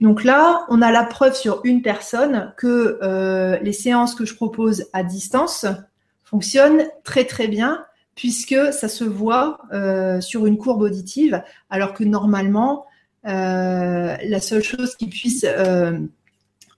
[0.00, 4.86] Donc là, on a la preuve sur une personne que les séances que je propose
[4.94, 5.66] à distance
[6.24, 7.84] fonctionnent très très bien
[8.18, 11.40] puisque ça se voit euh, sur une courbe auditive,
[11.70, 12.84] alors que normalement,
[13.28, 16.00] euh, la seule chose qui puisse euh,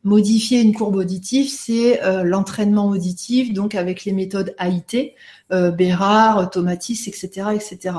[0.04, 5.14] modifier une courbe auditive, c'est l'entraînement auditif, donc avec les méthodes AIT,
[5.50, 7.96] Bérard, Tomatis, etc., etc.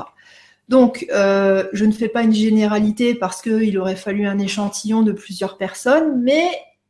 [0.68, 5.58] Donc, je ne fais pas une généralité parce qu'il aurait fallu un échantillon de plusieurs
[5.58, 6.48] personnes, mais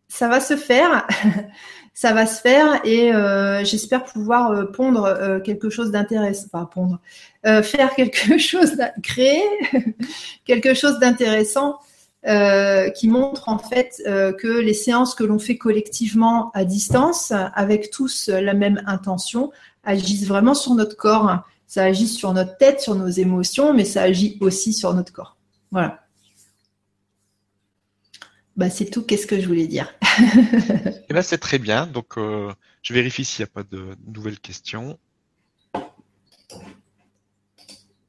[0.09, 1.07] ça va se faire.
[1.95, 7.01] ça va se faire et euh, j'espère pouvoir euh, pondre quelque chose d'intéressant, enfin pondre,
[7.63, 9.43] faire quelque chose, créer
[10.45, 11.79] quelque chose d'intéressant
[12.95, 18.29] qui montre en fait que les séances que l'on fait collectivement à distance, avec tous
[18.29, 19.51] la même intention,
[19.83, 24.03] agissent vraiment sur notre corps ça agit sur notre tête, sur nos émotions, mais ça
[24.03, 25.39] agit aussi sur notre corps.
[25.71, 26.02] Voilà.
[28.57, 29.03] Bah, c'est tout.
[29.03, 29.95] Qu'est-ce que je voulais dire?
[31.09, 31.87] Eh ben, C'est très bien.
[31.87, 34.99] Donc, euh, je vérifie s'il n'y a pas de nouvelles questions.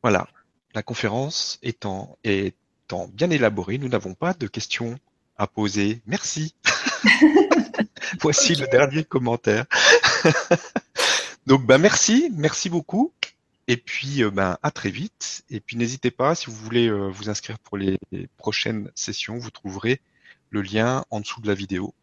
[0.01, 0.27] Voilà.
[0.73, 4.97] La conférence étant, étant bien élaborée, nous n'avons pas de questions
[5.37, 6.01] à poser.
[6.07, 6.55] Merci.
[8.21, 9.65] Voici le dernier commentaire.
[11.47, 12.29] Donc, bah, merci.
[12.35, 13.13] Merci beaucoup.
[13.67, 15.45] Et puis, euh, ben, à très vite.
[15.49, 17.97] Et puis, n'hésitez pas, si vous voulez euh, vous inscrire pour les
[18.37, 20.01] prochaines sessions, vous trouverez
[20.53, 21.93] le lien en dessous de la vidéo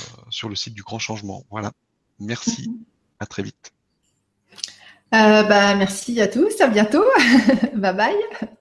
[0.00, 1.44] euh, sur le site du Grand Changement.
[1.50, 1.72] Voilà.
[2.18, 2.72] Merci.
[3.18, 3.72] À très vite.
[5.12, 6.60] bah, merci à tous.
[6.60, 7.04] À bientôt.
[7.74, 8.56] bye bye.